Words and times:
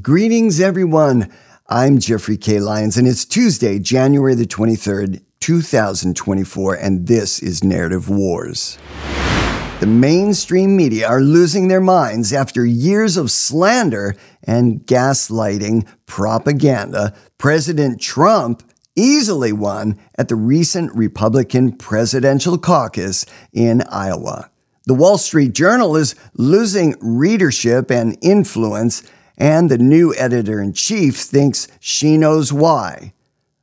Greetings, 0.00 0.58
everyone. 0.58 1.30
I'm 1.68 1.98
Jeffrey 1.98 2.38
K. 2.38 2.60
Lyons, 2.60 2.96
and 2.96 3.06
it's 3.06 3.26
Tuesday, 3.26 3.78
January 3.78 4.34
the 4.34 4.46
23rd, 4.46 5.22
2024, 5.40 6.74
and 6.76 7.06
this 7.06 7.42
is 7.42 7.62
Narrative 7.62 8.08
Wars. 8.08 8.78
The 9.80 9.86
mainstream 9.86 10.78
media 10.78 11.06
are 11.06 11.20
losing 11.20 11.68
their 11.68 11.82
minds 11.82 12.32
after 12.32 12.64
years 12.64 13.18
of 13.18 13.30
slander 13.30 14.16
and 14.42 14.80
gaslighting 14.86 15.86
propaganda. 16.06 17.12
President 17.36 18.00
Trump 18.00 18.62
easily 18.96 19.52
won 19.52 20.00
at 20.16 20.28
the 20.28 20.36
recent 20.36 20.90
Republican 20.94 21.70
presidential 21.70 22.56
caucus 22.56 23.26
in 23.52 23.82
Iowa. 23.82 24.50
The 24.86 24.94
Wall 24.94 25.18
Street 25.18 25.52
Journal 25.52 25.96
is 25.96 26.14
losing 26.32 26.96
readership 27.02 27.90
and 27.90 28.16
influence 28.22 29.02
and 29.42 29.68
the 29.68 29.76
new 29.76 30.14
editor 30.14 30.62
in 30.62 30.72
chief 30.72 31.16
thinks 31.16 31.66
she 31.80 32.16
knows 32.16 32.52
why. 32.52 33.12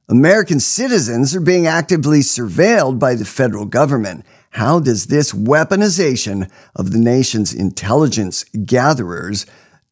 American 0.10 0.60
citizens 0.60 1.34
are 1.34 1.40
being 1.40 1.68
actively 1.68 2.20
surveilled 2.20 3.00
by 3.00 3.16
the 3.16 3.24
federal 3.24 3.64
government. 3.64 4.26
How 4.50 4.82
does 4.82 5.08
this 5.08 5.32
weaponization 5.32 6.52
of 6.76 6.92
the 6.92 7.00
nation's 7.00 7.54
intelligence 7.54 8.44
gatherers 8.66 9.46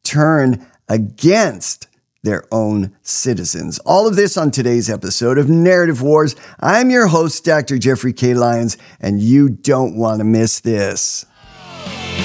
turn 0.03 0.67
against 0.89 1.88
their 2.22 2.44
own 2.52 2.94
citizens? 3.02 3.80
All 3.85 4.09
of 4.09 4.17
this 4.17 4.35
on 4.35 4.52
today's 4.52 4.89
episode 4.89 5.38
of 5.38 5.47
Narrative 5.47 6.02
Wars. 6.02 6.35
I'm 6.59 6.89
your 6.89 7.08
host, 7.08 7.45
Dr. 7.45 7.77
Jeffrey 7.77 8.11
K. 8.11 8.33
Lyons, 8.33 8.77
and 8.99 9.22
you 9.22 9.47
don't 9.47 9.95
want 9.95 10.19
to 10.19 10.25
miss 10.25 10.59
this. 10.59 11.25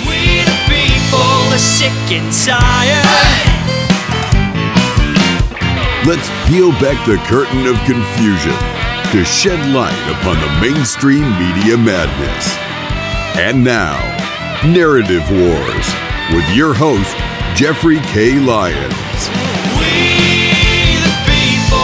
We 0.04 0.42
the 0.42 0.58
people 0.66 1.54
are 1.54 1.58
sick 1.58 1.92
and 2.10 2.32
tired. 2.44 3.51
Let's 6.04 6.28
peel 6.48 6.72
back 6.82 6.98
the 7.06 7.16
curtain 7.28 7.64
of 7.64 7.76
confusion 7.86 8.58
to 9.12 9.24
shed 9.24 9.60
light 9.72 9.94
upon 10.10 10.34
the 10.40 10.50
mainstream 10.60 11.22
media 11.38 11.78
madness. 11.78 12.58
And 13.38 13.62
now, 13.62 14.00
Narrative 14.66 15.22
Wars 15.30 15.86
with 16.34 16.44
your 16.56 16.74
host, 16.74 17.14
Jeffrey 17.54 18.00
K. 18.10 18.40
Lyons. 18.40 19.28
We 19.78 20.50
the 21.06 21.14
people 21.22 21.78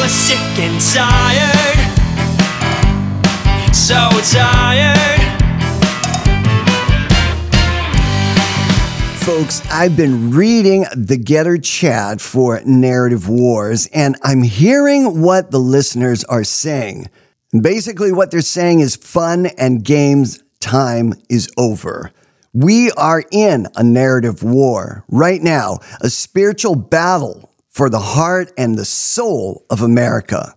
are 0.00 0.08
sick 0.08 0.38
and 0.60 0.80
tired. 0.80 1.80
So 3.74 4.08
tired. 4.30 5.09
Folks, 9.20 9.60
I've 9.70 9.98
been 9.98 10.30
reading 10.30 10.86
the 10.96 11.18
Gettr 11.18 11.62
chat 11.62 12.22
for 12.22 12.62
Narrative 12.64 13.28
Wars, 13.28 13.86
and 13.92 14.16
I'm 14.22 14.42
hearing 14.42 15.20
what 15.20 15.50
the 15.50 15.58
listeners 15.58 16.24
are 16.24 16.42
saying. 16.42 17.10
Basically, 17.52 18.12
what 18.12 18.30
they're 18.30 18.40
saying 18.40 18.80
is 18.80 18.96
fun 18.96 19.46
and 19.58 19.84
games 19.84 20.42
time 20.58 21.12
is 21.28 21.50
over. 21.58 22.10
We 22.54 22.92
are 22.92 23.22
in 23.30 23.66
a 23.76 23.82
narrative 23.82 24.42
war 24.42 25.04
right 25.08 25.42
now, 25.42 25.80
a 26.00 26.08
spiritual 26.08 26.74
battle 26.74 27.52
for 27.68 27.90
the 27.90 28.00
heart 28.00 28.50
and 28.56 28.76
the 28.76 28.86
soul 28.86 29.66
of 29.68 29.82
America. 29.82 30.54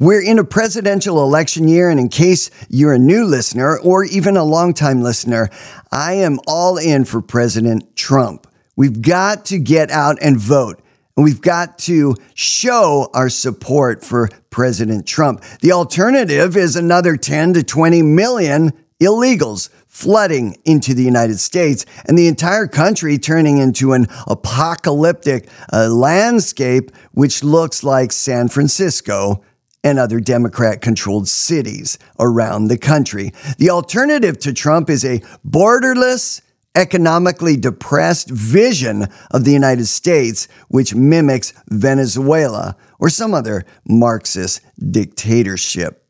We're 0.00 0.22
in 0.22 0.40
a 0.40 0.44
presidential 0.44 1.22
election 1.22 1.68
year, 1.68 1.88
and 1.88 2.00
in 2.00 2.08
case 2.08 2.50
you're 2.68 2.94
a 2.94 2.98
new 2.98 3.24
listener 3.24 3.78
or 3.78 4.04
even 4.04 4.36
a 4.36 4.42
longtime 4.42 5.02
listener, 5.02 5.50
I 5.92 6.14
am 6.14 6.40
all 6.48 6.78
in 6.78 7.04
for 7.04 7.22
President 7.22 7.94
Trump. 7.94 8.48
We've 8.74 9.00
got 9.00 9.44
to 9.46 9.58
get 9.58 9.92
out 9.92 10.18
and 10.20 10.36
vote. 10.36 10.80
And 11.16 11.22
we've 11.22 11.40
got 11.40 11.78
to 11.80 12.16
show 12.34 13.08
our 13.14 13.28
support 13.28 14.04
for 14.04 14.28
President 14.50 15.06
Trump. 15.06 15.44
The 15.60 15.70
alternative 15.70 16.56
is 16.56 16.74
another 16.74 17.16
10 17.16 17.54
to 17.54 17.62
20 17.62 18.02
million 18.02 18.72
illegals 19.00 19.68
flooding 19.86 20.56
into 20.64 20.92
the 20.92 21.04
United 21.04 21.38
States 21.38 21.86
and 22.06 22.18
the 22.18 22.26
entire 22.26 22.66
country 22.66 23.16
turning 23.16 23.58
into 23.58 23.92
an 23.92 24.08
apocalyptic 24.26 25.48
uh, 25.72 25.88
landscape, 25.88 26.90
which 27.12 27.44
looks 27.44 27.84
like 27.84 28.10
San 28.10 28.48
Francisco 28.48 29.44
and 29.84 29.98
other 29.98 30.18
Democrat 30.18 30.80
controlled 30.80 31.28
cities 31.28 31.98
around 32.18 32.66
the 32.66 32.78
country. 32.78 33.32
The 33.58 33.70
alternative 33.70 34.38
to 34.40 34.52
Trump 34.52 34.88
is 34.88 35.04
a 35.04 35.20
borderless, 35.46 36.40
economically 36.74 37.56
depressed 37.56 38.30
vision 38.30 39.06
of 39.30 39.44
the 39.44 39.52
United 39.52 39.86
States, 39.86 40.48
which 40.68 40.94
mimics 40.94 41.52
Venezuela 41.68 42.76
or 42.98 43.10
some 43.10 43.34
other 43.34 43.64
Marxist 43.86 44.62
dictatorship. 44.90 46.00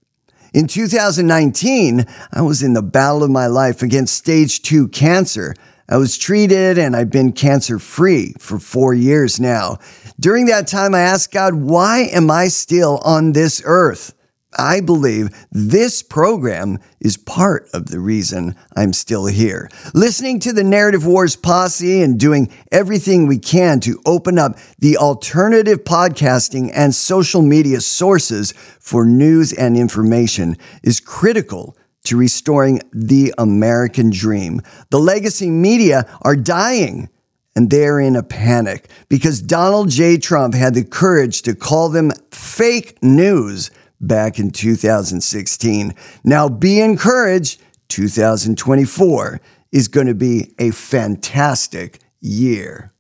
In 0.55 0.69
2019, 0.69 2.07
I 2.33 2.43
was 2.43 2.63
in 2.63 2.75
the 2.75 2.83
battle 2.83 3.25
of 3.25 3.31
my 3.31 3.49
life 3.49 3.83
against 3.83 4.17
stage 4.17 4.63
two 4.63 4.87
cancer. 4.87 5.57
I 5.89 5.99
was 5.99 6.17
treated 6.17 6.79
and 6.79 6.97
I've 6.97 7.11
been 7.11 7.33
cancer 7.33 7.79
free 7.79 8.35
for 8.39 8.59
four 8.59 8.95
years 8.95 9.39
now. 9.39 9.79
During 10.19 10.47
that 10.47 10.67
time, 10.67 10.95
I 10.95 11.01
asked 11.01 11.33
God, 11.33 11.55
why 11.55 12.09
am 12.13 12.31
I 12.31 12.49
still 12.49 12.99
on 13.05 13.33
this 13.33 13.61
earth? 13.65 14.15
I 14.57 14.81
believe 14.81 15.31
this 15.51 16.03
program 16.03 16.79
is 17.01 17.17
part 17.17 17.69
of 17.75 17.87
the 17.87 17.99
reason 17.99 18.55
I'm 18.77 18.93
still 18.93 19.27
here. 19.27 19.69
Listening 19.95 20.39
to 20.41 20.53
the 20.53 20.65
Narrative 20.65 21.05
Wars 21.05 21.37
posse 21.37 22.03
and 22.03 22.21
doing 22.21 22.53
everything 22.71 23.27
we 23.27 23.39
can 23.39 23.81
to 23.81 24.01
open 24.07 24.39
up 24.39 24.57
the 24.79 24.97
alternative 24.97 25.85
podcasting 25.85 26.71
and 26.73 26.95
social 26.95 27.43
media 27.43 27.81
sources 27.81 28.53
for 28.79 29.05
news 29.05 29.53
and 29.53 29.77
information 29.77 30.57
is 30.83 31.01
critical 31.01 31.77
to 32.05 32.17
restoring 32.17 32.81
the 32.93 33.35
American 33.39 34.11
dream. 34.11 34.61
The 34.91 34.99
legacy 34.99 35.51
media 35.51 36.07
are 36.23 36.37
dying 36.37 37.09
and 37.57 37.71
they're 37.71 38.01
in 38.01 38.17
a 38.17 38.23
panic 38.23 38.89
because 39.09 39.41
Donald 39.41 39.89
J. 39.91 40.19
Trump 40.19 40.55
had 40.55 40.75
the 40.75 40.85
courage 40.85 41.43
to 41.43 41.55
call 41.55 41.89
them 41.89 42.11
fake 42.31 43.03
news 43.03 43.71
back 44.01 44.39
in 44.39 44.51
2016. 44.51 45.95
Now 46.25 46.49
be 46.49 46.81
encouraged, 46.81 47.63
2024 47.89 49.41
is 49.73 49.89
going 49.89 50.07
to 50.07 50.15
be 50.15 50.55
a 50.59 50.71
fantastic 50.71 52.01
year. 52.21 52.94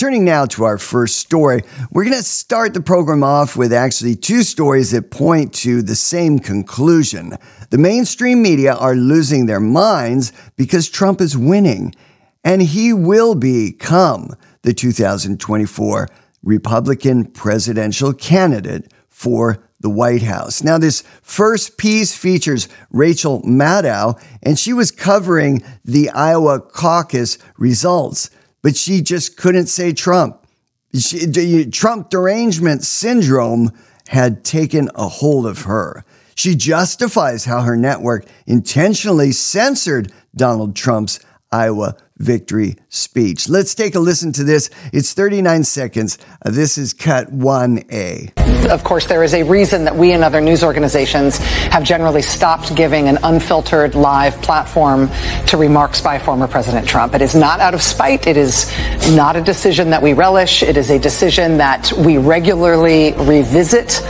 Turning 0.00 0.24
now 0.24 0.46
to 0.46 0.64
our 0.64 0.78
first 0.78 1.18
story, 1.18 1.62
we're 1.90 2.04
going 2.04 2.16
to 2.16 2.22
start 2.22 2.72
the 2.72 2.80
program 2.80 3.22
off 3.22 3.54
with 3.54 3.70
actually 3.70 4.14
two 4.14 4.42
stories 4.42 4.92
that 4.92 5.10
point 5.10 5.52
to 5.52 5.82
the 5.82 5.94
same 5.94 6.38
conclusion. 6.38 7.36
The 7.68 7.76
mainstream 7.76 8.40
media 8.40 8.74
are 8.74 8.94
losing 8.94 9.44
their 9.44 9.60
minds 9.60 10.32
because 10.56 10.88
Trump 10.88 11.20
is 11.20 11.36
winning 11.36 11.94
and 12.42 12.62
he 12.62 12.94
will 12.94 13.34
become 13.34 14.30
the 14.62 14.72
2024 14.72 16.08
Republican 16.44 17.26
presidential 17.26 18.14
candidate 18.14 18.90
for 19.10 19.62
the 19.80 19.90
White 19.90 20.22
House. 20.22 20.62
Now, 20.62 20.78
this 20.78 21.02
first 21.20 21.76
piece 21.76 22.16
features 22.16 22.68
Rachel 22.90 23.42
Maddow, 23.42 24.18
and 24.42 24.58
she 24.58 24.72
was 24.72 24.90
covering 24.90 25.62
the 25.84 26.08
Iowa 26.08 26.58
caucus 26.58 27.36
results, 27.58 28.30
but 28.62 28.76
she 28.76 29.00
just 29.00 29.36
couldn't 29.36 29.66
say 29.66 29.92
Trump. 29.92 30.46
She, 30.94 31.66
Trump 31.66 32.10
derangement 32.10 32.82
syndrome 32.84 33.72
had 34.08 34.44
taken 34.44 34.90
a 34.94 35.08
hold 35.08 35.46
of 35.46 35.62
her. 35.62 36.04
She 36.34 36.54
justifies 36.54 37.44
how 37.44 37.62
her 37.62 37.76
network 37.76 38.26
intentionally 38.46 39.30
censored 39.32 40.12
Donald 40.34 40.74
Trump's 40.74 41.20
Iowa 41.52 41.96
victory 42.20 42.76
speech. 42.90 43.48
Let's 43.48 43.74
take 43.74 43.94
a 43.94 44.00
listen 44.00 44.32
to 44.32 44.44
this. 44.44 44.70
It's 44.92 45.12
39 45.14 45.64
seconds. 45.64 46.18
This 46.44 46.78
is 46.78 46.92
cut 46.92 47.32
1A. 47.32 48.70
Of 48.70 48.84
course, 48.84 49.06
there 49.06 49.24
is 49.24 49.34
a 49.34 49.42
reason 49.42 49.84
that 49.84 49.96
we 49.96 50.12
and 50.12 50.22
other 50.22 50.40
news 50.40 50.62
organizations 50.62 51.38
have 51.38 51.82
generally 51.82 52.22
stopped 52.22 52.76
giving 52.76 53.08
an 53.08 53.18
unfiltered 53.22 53.94
live 53.94 54.40
platform 54.42 55.08
to 55.46 55.56
remarks 55.56 56.00
by 56.00 56.18
former 56.18 56.46
President 56.46 56.86
Trump. 56.86 57.14
It 57.14 57.22
is 57.22 57.34
not 57.34 57.58
out 57.58 57.74
of 57.74 57.82
spite. 57.82 58.26
It 58.26 58.36
is 58.36 58.70
not 59.16 59.34
a 59.34 59.40
decision 59.40 59.90
that 59.90 60.02
we 60.02 60.12
relish. 60.12 60.62
It 60.62 60.76
is 60.76 60.90
a 60.90 60.98
decision 60.98 61.56
that 61.56 61.90
we 61.92 62.18
regularly 62.18 63.12
revisit. 63.14 64.02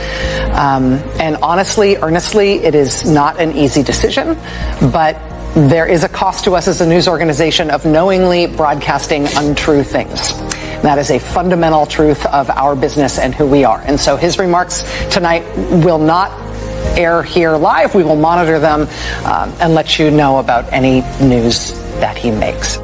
Um, 0.51 0.93
and 1.19 1.37
honestly, 1.37 1.95
earnestly, 1.95 2.55
it 2.55 2.75
is 2.75 3.09
not 3.09 3.39
an 3.39 3.55
easy 3.55 3.83
decision, 3.83 4.35
but 4.91 5.30
there 5.55 5.85
is 5.85 6.05
a 6.05 6.09
cost 6.09 6.45
to 6.45 6.53
us 6.53 6.69
as 6.69 6.79
a 6.79 6.87
news 6.87 7.09
organization 7.09 7.69
of 7.69 7.85
knowingly 7.85 8.47
broadcasting 8.47 9.27
untrue 9.35 9.83
things. 9.83 10.33
That 10.81 10.97
is 10.97 11.11
a 11.11 11.19
fundamental 11.19 11.85
truth 11.85 12.25
of 12.27 12.49
our 12.49 12.73
business 12.73 13.19
and 13.19 13.35
who 13.35 13.45
we 13.45 13.65
are. 13.65 13.81
And 13.81 13.99
so 13.99 14.15
his 14.15 14.39
remarks 14.39 14.83
tonight 15.11 15.43
will 15.83 15.99
not 15.99 16.31
air 16.97 17.21
here 17.21 17.57
live. 17.57 17.93
We 17.93 18.03
will 18.03 18.15
monitor 18.15 18.59
them 18.59 18.81
um, 19.25 19.53
and 19.59 19.73
let 19.73 19.99
you 19.99 20.09
know 20.09 20.39
about 20.39 20.71
any 20.71 21.01
news 21.21 21.73
that 21.99 22.17
he 22.17 22.31
makes. 22.31 22.77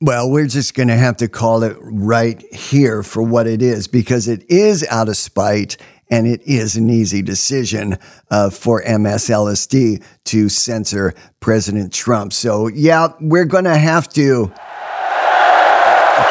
Well, 0.00 0.30
we're 0.30 0.46
just 0.46 0.74
going 0.74 0.88
to 0.88 0.96
have 0.96 1.18
to 1.18 1.28
call 1.28 1.62
it 1.62 1.76
right 1.80 2.40
here 2.52 3.04
for 3.04 3.22
what 3.22 3.46
it 3.46 3.62
is 3.62 3.86
because 3.86 4.26
it 4.26 4.50
is 4.50 4.84
out 4.90 5.08
of 5.08 5.16
spite 5.16 5.76
and 6.10 6.26
it 6.26 6.42
is 6.42 6.76
an 6.76 6.90
easy 6.90 7.22
decision 7.22 7.98
uh, 8.30 8.50
for 8.50 8.82
MSLSD 8.82 10.02
to 10.24 10.48
censor 10.48 11.14
President 11.40 11.92
Trump. 11.92 12.32
So, 12.32 12.68
yeah, 12.68 13.08
we're 13.20 13.44
going 13.44 13.64
to 13.64 13.78
have 13.78 14.08
to 14.10 14.52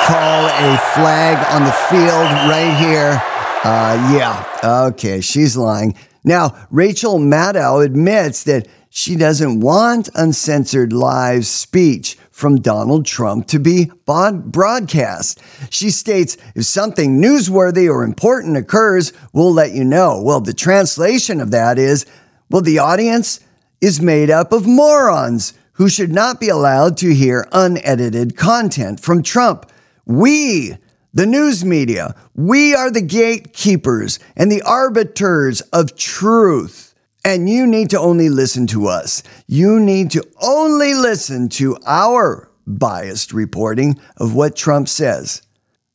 call 0.08 0.46
a 0.46 0.78
flag 0.94 1.38
on 1.54 1.64
the 1.64 1.72
field 1.90 2.32
right 2.50 2.76
here. 2.80 3.22
Uh, 3.64 4.16
yeah, 4.16 4.88
okay, 4.88 5.22
she's 5.22 5.58
lying. 5.58 5.96
Now, 6.24 6.68
Rachel 6.72 7.20
Maddow 7.20 7.84
admits 7.86 8.44
that 8.44 8.68
she 8.90 9.16
doesn't 9.16 9.60
want 9.60 10.10
uncensored 10.16 10.92
live 10.94 11.46
speech 11.46 12.18
from 12.38 12.62
Donald 12.62 13.04
Trump 13.04 13.48
to 13.48 13.58
be 13.58 13.92
broadcast. 14.06 15.42
She 15.72 15.90
states, 15.90 16.38
if 16.54 16.66
something 16.66 17.20
newsworthy 17.20 17.92
or 17.92 18.04
important 18.04 18.56
occurs, 18.56 19.12
we'll 19.34 19.52
let 19.52 19.72
you 19.72 19.84
know. 19.84 20.22
Well, 20.22 20.40
the 20.40 20.54
translation 20.54 21.42
of 21.42 21.50
that 21.50 21.80
is, 21.80 22.06
well, 22.52 22.62
the 22.62 22.78
audience 22.78 23.40
is 23.82 24.00
made 24.00 24.30
up 24.30 24.52
of 24.52 24.68
morons 24.68 25.56
who 25.74 25.90
should 25.90 26.12
not 26.12 26.40
be 26.40 26.50
allowed 26.50 26.96
to 26.98 27.12
hear 27.12 27.48
unedited 27.54 28.38
content 28.38 29.00
from 29.00 29.24
Trump. 29.24 29.72
We, 30.06 30.78
the 31.16 31.26
news 31.26 31.66
media, 31.66 32.14
we 32.36 32.76
are 32.76 32.92
the 32.92 33.02
gatekeepers 33.02 34.20
and 34.36 34.52
the 34.52 34.62
arbiters 34.62 35.62
of 35.74 35.98
truth. 35.98 36.87
And 37.28 37.50
you 37.50 37.68
need 37.68 37.90
to 37.90 38.00
only 38.00 38.30
listen 38.30 38.68
to 38.68 38.88
us. 38.88 39.22
You 39.48 39.82
need 39.82 40.12
to 40.12 40.26
only 40.42 40.94
listen 40.94 41.50
to 41.50 41.78
our 41.86 42.50
biased 42.66 43.34
reporting 43.34 44.00
of 44.16 44.34
what 44.34 44.56
Trump 44.56 44.88
says. 44.88 45.42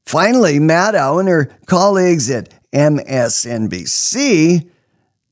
Finally, 0.05 0.59
Maddow 0.59 1.19
and 1.19 1.31
her 1.31 1.47
colleagues 1.65 2.31
at 2.31 2.53
MSNBC, 2.75 4.69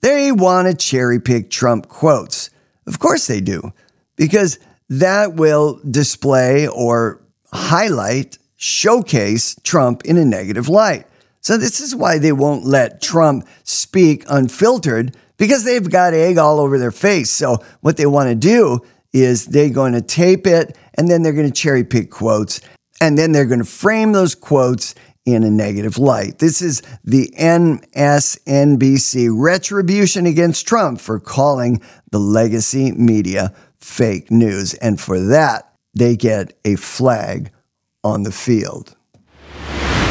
they 0.00 0.32
want 0.32 0.68
to 0.68 0.74
cherry 0.74 1.20
pick 1.20 1.50
Trump 1.50 1.88
quotes. 1.88 2.48
Of 2.86 2.98
course 2.98 3.26
they 3.26 3.42
do, 3.42 3.74
because 4.16 4.58
that 4.88 5.34
will 5.34 5.82
display 5.90 6.66
or 6.66 7.20
highlight, 7.52 8.38
showcase 8.56 9.54
Trump 9.64 10.06
in 10.06 10.16
a 10.16 10.24
negative 10.24 10.70
light. 10.70 11.06
So, 11.42 11.58
this 11.58 11.78
is 11.78 11.94
why 11.94 12.18
they 12.18 12.32
won't 12.32 12.64
let 12.64 13.02
Trump 13.02 13.46
speak 13.64 14.24
unfiltered 14.28 15.14
because 15.40 15.64
they've 15.64 15.90
got 15.90 16.12
egg 16.12 16.36
all 16.36 16.60
over 16.60 16.78
their 16.78 16.90
face. 16.92 17.30
So 17.30 17.56
what 17.80 17.96
they 17.96 18.04
want 18.04 18.28
to 18.28 18.34
do 18.34 18.80
is 19.12 19.46
they're 19.46 19.70
going 19.70 19.94
to 19.94 20.02
tape 20.02 20.46
it 20.46 20.76
and 20.94 21.08
then 21.08 21.22
they're 21.22 21.32
going 21.32 21.48
to 21.48 21.52
cherry 21.52 21.82
pick 21.82 22.10
quotes 22.10 22.60
and 23.00 23.16
then 23.16 23.32
they're 23.32 23.46
going 23.46 23.60
to 23.60 23.64
frame 23.64 24.12
those 24.12 24.34
quotes 24.34 24.94
in 25.24 25.42
a 25.42 25.50
negative 25.50 25.96
light. 25.96 26.38
This 26.40 26.60
is 26.60 26.82
the 27.02 27.32
MSNBC 27.38 29.30
retribution 29.32 30.26
against 30.26 30.68
Trump 30.68 31.00
for 31.00 31.18
calling 31.18 31.80
the 32.10 32.18
legacy 32.18 32.92
media 32.92 33.54
fake 33.78 34.30
news. 34.30 34.74
And 34.74 35.00
for 35.00 35.18
that, 35.18 35.72
they 35.94 36.16
get 36.16 36.52
a 36.66 36.76
flag 36.76 37.50
on 38.04 38.24
the 38.24 38.32
field. 38.32 38.94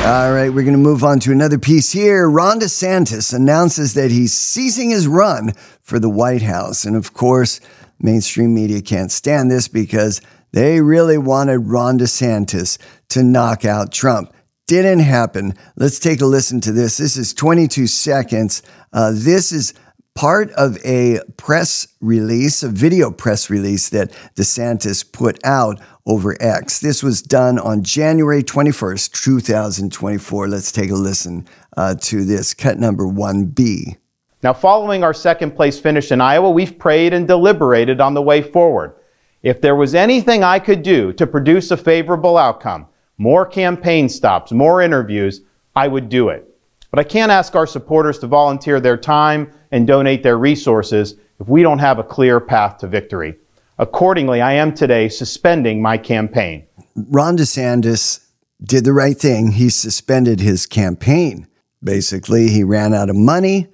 All 0.01 0.31
right, 0.33 0.49
we're 0.49 0.63
going 0.63 0.71
to 0.71 0.77
move 0.77 1.03
on 1.03 1.19
to 1.19 1.31
another 1.31 1.59
piece 1.59 1.91
here. 1.91 2.27
Ron 2.27 2.61
DeSantis 2.61 3.33
announces 3.33 3.93
that 3.93 4.09
he's 4.09 4.33
ceasing 4.33 4.89
his 4.89 5.07
run 5.07 5.51
for 5.81 5.99
the 5.99 6.09
White 6.09 6.41
House. 6.41 6.85
And 6.85 6.95
of 6.95 7.13
course, 7.13 7.59
mainstream 7.99 8.55
media 8.55 8.81
can't 8.81 9.11
stand 9.11 9.51
this 9.51 9.67
because 9.67 10.21
they 10.51 10.79
really 10.81 11.17
wanted 11.17 11.59
Ron 11.59 11.99
DeSantis 11.99 12.77
to 13.09 13.23
knock 13.23 13.65
out 13.65 13.91
Trump. 13.91 14.33
Didn't 14.67 14.99
happen. 14.99 15.53
Let's 15.75 15.99
take 15.99 16.21
a 16.21 16.25
listen 16.25 16.61
to 16.61 16.71
this. 16.71 16.97
This 16.97 17.17
is 17.17 17.33
22 17.33 17.85
seconds. 17.85 18.63
Uh, 18.93 19.11
this 19.13 19.51
is 19.51 19.73
part 20.19 20.51
of 20.51 20.77
a 20.83 21.21
press 21.37 21.87
release, 22.01 22.61
a 22.61 22.67
video 22.67 23.09
press 23.09 23.49
release 23.49 23.87
that 23.87 24.11
DeSantis 24.35 25.09
put 25.09 25.39
out 25.45 25.79
over 26.05 26.35
X. 26.41 26.81
This 26.81 27.01
was 27.01 27.21
done 27.21 27.57
on 27.57 27.83
January 27.83 28.43
21st, 28.43 29.13
2024. 29.13 30.49
Let's 30.49 30.73
take 30.73 30.91
a 30.91 30.95
listen 30.95 31.47
uh, 31.77 31.95
to 32.01 32.25
this 32.25 32.53
cut 32.53 32.77
number 32.77 33.05
1B. 33.05 33.95
Now, 34.43 34.51
following 34.51 35.05
our 35.05 35.13
second 35.13 35.55
place 35.55 35.79
finish 35.79 36.11
in 36.11 36.19
Iowa, 36.19 36.49
we've 36.49 36.77
prayed 36.77 37.13
and 37.13 37.25
deliberated 37.25 38.01
on 38.01 38.13
the 38.13 38.21
way 38.21 38.41
forward. 38.41 38.95
If 39.41 39.61
there 39.61 39.77
was 39.77 39.95
anything 39.95 40.43
I 40.43 40.59
could 40.59 40.83
do 40.83 41.13
to 41.13 41.25
produce 41.25 41.71
a 41.71 41.77
favorable 41.77 42.37
outcome, 42.37 42.87
more 43.17 43.45
campaign 43.45 44.09
stops, 44.09 44.51
more 44.51 44.81
interviews, 44.81 45.43
I 45.77 45.87
would 45.87 46.09
do 46.09 46.27
it. 46.27 46.45
But 46.91 46.99
I 46.99 47.03
can't 47.03 47.31
ask 47.31 47.55
our 47.55 47.67
supporters 47.67 48.19
to 48.19 48.27
volunteer 48.27 48.81
their 48.81 48.97
time 48.97 49.53
and 49.71 49.87
donate 49.87 50.23
their 50.23 50.37
resources 50.37 51.15
if 51.39 51.47
we 51.47 51.61
don't 51.61 51.79
have 51.79 51.99
a 51.99 52.03
clear 52.03 52.39
path 52.39 52.77
to 52.79 52.87
victory. 52.87 53.35
Accordingly, 53.77 54.41
I 54.41 54.53
am 54.53 54.73
today 54.73 55.07
suspending 55.07 55.81
my 55.81 55.97
campaign. 55.97 56.65
Ron 56.95 57.37
DeSantis 57.37 58.25
did 58.61 58.83
the 58.83 58.93
right 58.93 59.17
thing. 59.17 59.51
He 59.51 59.69
suspended 59.69 60.41
his 60.41 60.65
campaign. 60.65 61.47
Basically, 61.81 62.49
he 62.49 62.63
ran 62.63 62.93
out 62.93 63.09
of 63.09 63.15
money, 63.15 63.67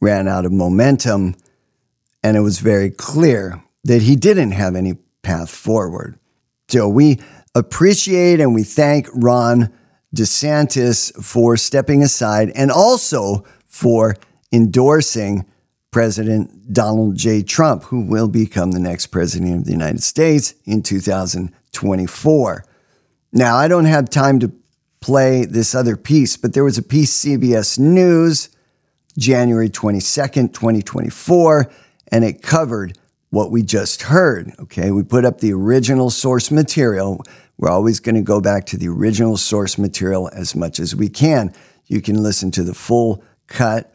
ran 0.00 0.28
out 0.28 0.46
of 0.46 0.52
momentum, 0.52 1.34
and 2.22 2.36
it 2.36 2.40
was 2.40 2.60
very 2.60 2.90
clear 2.90 3.62
that 3.84 4.02
he 4.02 4.14
didn't 4.14 4.52
have 4.52 4.76
any 4.76 4.94
path 5.22 5.50
forward. 5.50 6.18
So 6.68 6.88
we 6.88 7.18
appreciate 7.54 8.40
and 8.40 8.54
we 8.54 8.62
thank 8.62 9.08
Ron 9.12 9.72
DeSantis 10.14 11.12
for 11.22 11.56
stepping 11.56 12.02
aside 12.02 12.50
and 12.54 12.70
also 12.70 13.44
for 13.66 14.16
endorsing 14.52 15.46
President 15.90 16.72
Donald 16.72 17.16
J. 17.16 17.42
Trump, 17.42 17.84
who 17.84 18.00
will 18.00 18.28
become 18.28 18.72
the 18.72 18.80
next 18.80 19.08
president 19.08 19.60
of 19.60 19.64
the 19.64 19.72
United 19.72 20.02
States 20.02 20.54
in 20.64 20.82
2024. 20.82 22.64
Now, 23.32 23.56
I 23.56 23.68
don't 23.68 23.86
have 23.86 24.08
time 24.08 24.38
to 24.40 24.52
play 25.00 25.44
this 25.44 25.74
other 25.74 25.96
piece, 25.96 26.36
but 26.36 26.52
there 26.52 26.64
was 26.64 26.78
a 26.78 26.82
piece 26.82 27.24
CBS 27.24 27.78
News, 27.78 28.50
January 29.18 29.68
22nd, 29.68 30.52
2024, 30.52 31.70
and 32.12 32.24
it 32.24 32.42
covered 32.42 32.96
what 33.30 33.50
we 33.50 33.62
just 33.62 34.02
heard. 34.02 34.52
Okay, 34.60 34.90
we 34.90 35.02
put 35.02 35.24
up 35.24 35.40
the 35.40 35.52
original 35.52 36.10
source 36.10 36.50
material. 36.50 37.22
We're 37.56 37.70
always 37.70 38.00
going 38.00 38.14
to 38.16 38.22
go 38.22 38.40
back 38.40 38.66
to 38.66 38.76
the 38.76 38.88
original 38.88 39.36
source 39.36 39.78
material 39.78 40.30
as 40.32 40.54
much 40.54 40.78
as 40.78 40.94
we 40.94 41.08
can. 41.08 41.52
You 41.86 42.00
can 42.00 42.22
listen 42.22 42.50
to 42.52 42.62
the 42.62 42.74
full 42.74 43.22
cut 43.46 43.89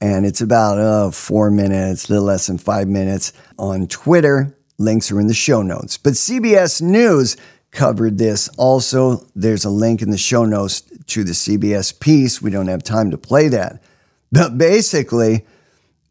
and 0.00 0.24
it's 0.24 0.40
about 0.40 0.78
uh, 0.78 1.10
four 1.10 1.50
minutes, 1.50 2.08
a 2.08 2.12
little 2.12 2.26
less 2.26 2.46
than 2.46 2.58
five 2.58 2.88
minutes 2.88 3.32
on 3.58 3.86
Twitter. 3.86 4.56
Links 4.78 5.12
are 5.12 5.20
in 5.20 5.26
the 5.26 5.34
show 5.34 5.62
notes. 5.62 5.98
But 5.98 6.14
CBS 6.14 6.80
News 6.80 7.36
covered 7.70 8.18
this. 8.18 8.48
Also, 8.56 9.26
there's 9.36 9.64
a 9.64 9.70
link 9.70 10.00
in 10.00 10.10
the 10.10 10.18
show 10.18 10.44
notes 10.44 10.80
to 11.08 11.22
the 11.22 11.32
CBS 11.32 11.98
piece. 11.98 12.40
We 12.40 12.50
don't 12.50 12.68
have 12.68 12.82
time 12.82 13.10
to 13.10 13.18
play 13.18 13.48
that. 13.48 13.82
But 14.32 14.56
basically, 14.56 15.44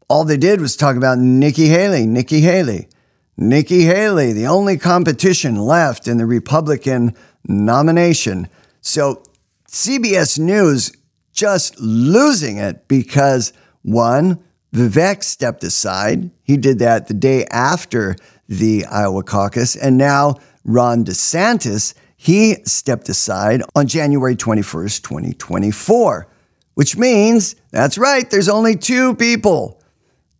all 0.08 0.24
they 0.24 0.36
did 0.36 0.60
was 0.60 0.76
talk 0.76 0.96
about 0.96 1.18
Nikki 1.18 1.66
Haley, 1.66 2.06
Nikki 2.06 2.40
Haley, 2.40 2.88
Nikki 3.36 3.82
Haley, 3.82 4.32
the 4.32 4.46
only 4.46 4.76
competition 4.76 5.56
left 5.56 6.06
in 6.06 6.18
the 6.18 6.26
Republican 6.26 7.14
nomination. 7.44 8.48
So 8.82 9.22
CBS 9.68 10.38
News 10.38 10.92
just 11.32 11.80
losing 11.80 12.58
it 12.58 12.86
because 12.86 13.52
one, 13.82 14.42
Vivek 14.74 15.22
stepped 15.22 15.64
aside. 15.64 16.30
He 16.42 16.56
did 16.56 16.78
that 16.78 17.08
the 17.08 17.14
day 17.14 17.44
after 17.46 18.16
the 18.48 18.84
Iowa 18.86 19.22
caucus. 19.22 19.76
And 19.76 19.96
now 19.96 20.36
Ron 20.64 21.04
DeSantis, 21.04 21.94
he 22.16 22.56
stepped 22.64 23.08
aside 23.08 23.62
on 23.74 23.86
January 23.86 24.36
21st, 24.36 25.02
2024, 25.02 26.28
which 26.74 26.96
means 26.96 27.56
that's 27.70 27.98
right, 27.98 28.28
there's 28.30 28.48
only 28.48 28.76
two 28.76 29.14
people. 29.14 29.80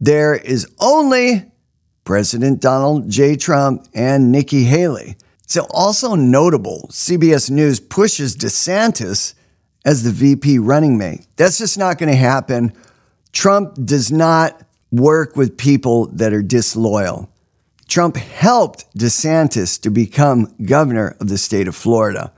There 0.01 0.35
is 0.35 0.67
only 0.79 1.51
President 2.05 2.61
Donald 2.61 3.09
J. 3.09 3.37
Trump 3.37 3.87
and 3.95 4.33
Nikki 4.33 4.65
Haley. 4.65 5.17
So, 5.47 5.67
also 5.71 6.15
notable, 6.15 6.89
CBS 6.93 7.51
News 7.51 7.81
pushes 7.81 8.37
DeSantis 8.37 9.35
as 9.85 10.05
the 10.05 10.11
VP 10.11 10.59
running 10.59 10.97
mate. 10.97 11.27
That's 11.37 11.59
just 11.59 11.77
not 11.77 11.99
going 11.99 12.11
to 12.11 12.17
happen 12.17 12.73
Trump 13.33 13.75
does 13.85 14.11
not 14.11 14.63
work 14.91 15.37
with 15.37 15.57
people 15.57 16.07
that 16.09 16.33
are 16.33 16.43
disloyal. 16.43 17.31
Trump 17.89 18.17
helped 18.17 18.93
DeSantis 18.97 19.81
to 19.83 19.91
become 19.91 20.55
governor 20.65 21.17
of 21.21 21.29
the 21.29 21.39
state 21.39 21.69
of 21.69 21.75
Florida. 21.75 22.33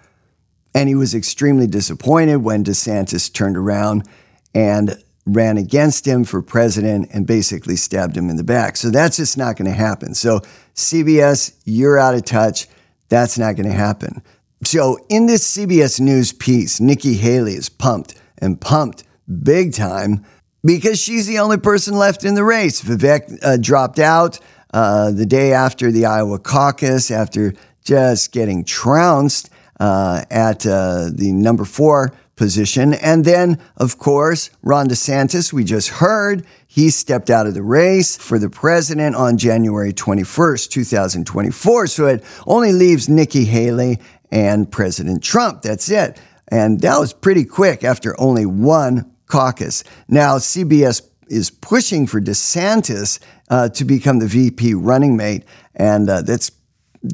And 0.75 0.89
he 0.89 0.95
was 0.95 1.15
extremely 1.15 1.67
disappointed 1.67 2.37
when 2.37 2.65
DeSantis 2.65 3.33
turned 3.33 3.59
around 3.59 4.09
and 4.55 5.03
ran 5.27 5.57
against 5.57 6.07
him 6.07 6.25
for 6.25 6.43
president 6.43 7.09
and 7.13 7.27
basically 7.27 7.77
stabbed 7.77 8.17
him 8.17 8.29
in 8.29 8.37
the 8.37 8.45
back. 8.45 8.77
So 8.77 8.91
that's 8.91 9.19
just 9.19 9.37
not 9.37 9.57
going 9.57 9.71
to 9.71 9.77
happen. 9.77 10.15
So, 10.15 10.41
CBS, 10.75 11.55
you're 11.65 11.99
out 11.99 12.15
of 12.15 12.25
touch. 12.25 12.67
That's 13.09 13.39
not 13.39 13.57
going 13.57 13.69
to 13.69 13.75
happen. 13.75 14.23
So, 14.65 14.99
in 15.09 15.27
this 15.27 15.57
CBS 15.57 16.01
News 16.01 16.33
piece, 16.33 16.81
Nikki 16.81 17.15
Haley 17.15 17.55
is 17.55 17.69
pumped 17.69 18.15
and 18.39 18.61
pumped 18.61 19.05
big 19.43 19.75
time 19.75 20.25
because 20.65 21.01
she's 21.01 21.27
the 21.27 21.39
only 21.39 21.59
person 21.59 21.95
left 21.97 22.25
in 22.25 22.35
the 22.35 22.45
race. 22.45 22.83
Vivek 22.83 23.39
uh, 23.43 23.57
dropped 23.57 23.99
out 23.99 24.39
uh, 24.73 25.11
the 25.11 25.27
day 25.27 25.53
after 25.53 25.91
the 25.91 26.07
Iowa 26.07 26.39
caucus 26.39 27.11
after 27.11 27.53
just 27.85 28.33
getting 28.33 28.65
trounced 28.65 29.51
uh, 29.81 30.25
at 30.31 30.65
uh, 30.67 31.11
the 31.13 31.33
number 31.33 31.65
four 31.65 32.13
position. 32.37 32.95
And 32.95 33.25
then, 33.25 33.61
of 33.77 33.99
course, 33.99 34.51
Ron 34.63 34.89
DeSantis, 34.89 35.53
we 35.53 35.65
just 35.65 35.89
heard, 35.89 36.47
he 36.67 36.91
stepped 36.91 37.31
out 37.31 37.47
of 37.47 37.55
the 37.55 37.63
race 37.63 38.17
for 38.17 38.39
the 38.39 38.49
president 38.49 39.15
on 39.15 39.37
January 39.37 39.93
21st, 39.93 40.71
2024. 40.71 41.87
So 41.89 42.07
it 42.07 42.25
only 42.47 42.73
leaves 42.73 43.09
Nikki 43.09 43.45
Haley 43.45 43.99
and 44.31 44.71
President 44.71 45.23
Trump. 45.23 45.63
That's 45.63 45.91
it. 45.91 46.21
And 46.49 46.81
that 46.81 46.99
was 46.99 47.13
pretty 47.13 47.45
quick 47.45 47.85
after 47.85 48.19
only 48.21 48.47
one 48.47 49.12
caucus. 49.33 49.83
Now, 50.09 50.37
CBS 50.37 51.09
is 51.27 51.49
pushing 51.49 52.07
for 52.07 52.21
DeSantis 52.21 53.19
uh, 53.49 53.71
to 53.71 53.85
become 53.87 54.19
the 54.19 54.27
VP 54.27 54.75
running 54.75 55.17
mate, 55.17 55.45
and 55.75 56.09
uh, 56.11 56.21
that's 56.21 56.53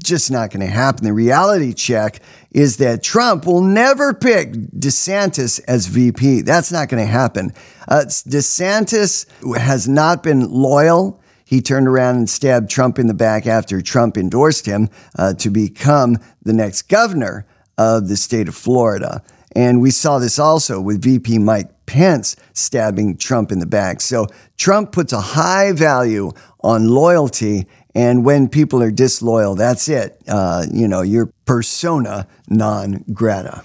just 0.03 0.29
not 0.29 0.51
going 0.51 0.67
to 0.67 0.73
happen. 0.73 1.05
The 1.05 1.13
reality 1.13 1.73
check 1.73 2.21
is 2.51 2.79
that 2.79 3.05
Trump 3.05 3.47
will 3.47 3.63
never 3.63 4.13
pick 4.13 4.53
DeSantis 4.53 5.61
as 5.69 5.87
VP. 5.87 6.41
That's 6.43 6.73
not 6.73 6.89
going 6.89 7.03
to 7.03 7.11
happen. 7.11 7.53
Uh, 7.87 8.03
DeSantis 8.07 9.27
has 9.57 9.89
not 9.89 10.25
been 10.25 10.51
loyal. 10.51 11.23
He 11.45 11.63
turned 11.63 11.87
around 11.87 12.17
and 12.17 12.29
stabbed 12.29 12.69
Trump 12.69 12.99
in 12.99 13.07
the 13.07 13.15
back 13.15 13.47
after 13.47 13.81
Trump 13.81 14.19
endorsed 14.19 14.67
him 14.67 14.91
uh, 15.17 15.35
to 15.35 15.51
become 15.51 16.19
the 16.43 16.53
next 16.53 16.83
governor 16.89 17.47
of 17.79 18.09
the 18.09 18.17
state 18.17 18.49
of 18.49 18.57
Florida. 18.57 19.23
And 19.55 19.81
we 19.81 19.93
saw 19.93 20.19
this 20.19 20.39
also 20.39 20.81
with 20.81 21.03
VP 21.03 21.39
Mike 21.39 21.71
Pence 21.89 22.37
stabbing 22.53 23.17
Trump 23.17 23.51
in 23.51 23.59
the 23.59 23.67
back. 23.67 24.01
So 24.03 24.27
Trump 24.59 24.93
puts 24.93 25.13
a 25.13 25.21
high 25.21 25.73
value 25.73 26.31
on 26.63 26.89
loyalty 26.89 27.67
and 27.95 28.25
when 28.25 28.49
people 28.49 28.83
are 28.83 28.91
disloyal, 28.91 29.55
that's 29.55 29.89
it. 29.89 30.23
Uh, 30.29 30.67
you 30.73 30.87
know, 30.87 31.03
you're 31.03 31.33
persona 31.47 32.29
non 32.49 33.05
grata. 33.13 33.65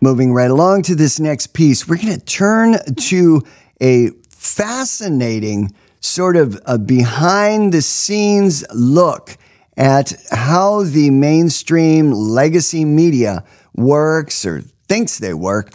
Moving 0.00 0.32
right 0.32 0.50
along 0.50 0.82
to 0.84 0.94
this 0.94 1.20
next 1.20 1.48
piece, 1.48 1.86
we're 1.86 1.96
going 1.98 2.18
to 2.18 2.24
turn 2.24 2.78
to 2.94 3.42
a 3.80 4.10
fascinating 4.28 5.74
sort 6.00 6.36
of 6.36 6.60
a 6.64 6.78
behind 6.78 7.72
the 7.72 7.82
scenes 7.82 8.64
look 8.74 9.36
at 9.76 10.14
how 10.30 10.82
the 10.84 11.10
mainstream 11.10 12.10
legacy 12.10 12.84
media 12.84 13.44
works 13.74 14.46
or 14.46 14.62
thinks 14.88 15.18
they 15.18 15.34
work 15.34 15.72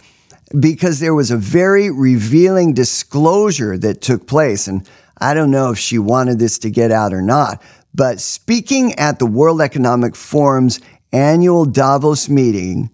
because 0.58 1.00
there 1.00 1.14
was 1.14 1.30
a 1.30 1.36
very 1.36 1.90
revealing 1.90 2.74
disclosure 2.74 3.78
that 3.78 4.00
took 4.00 4.26
place. 4.26 4.66
And 4.66 4.88
I 5.18 5.34
don't 5.34 5.50
know 5.50 5.70
if 5.70 5.78
she 5.78 5.98
wanted 5.98 6.38
this 6.38 6.58
to 6.60 6.70
get 6.70 6.90
out 6.90 7.12
or 7.12 7.22
not, 7.22 7.62
but 7.94 8.20
speaking 8.20 8.94
at 8.94 9.18
the 9.18 9.26
World 9.26 9.60
Economic 9.60 10.14
Forum's 10.14 10.80
annual 11.12 11.64
Davos 11.64 12.28
meeting, 12.28 12.90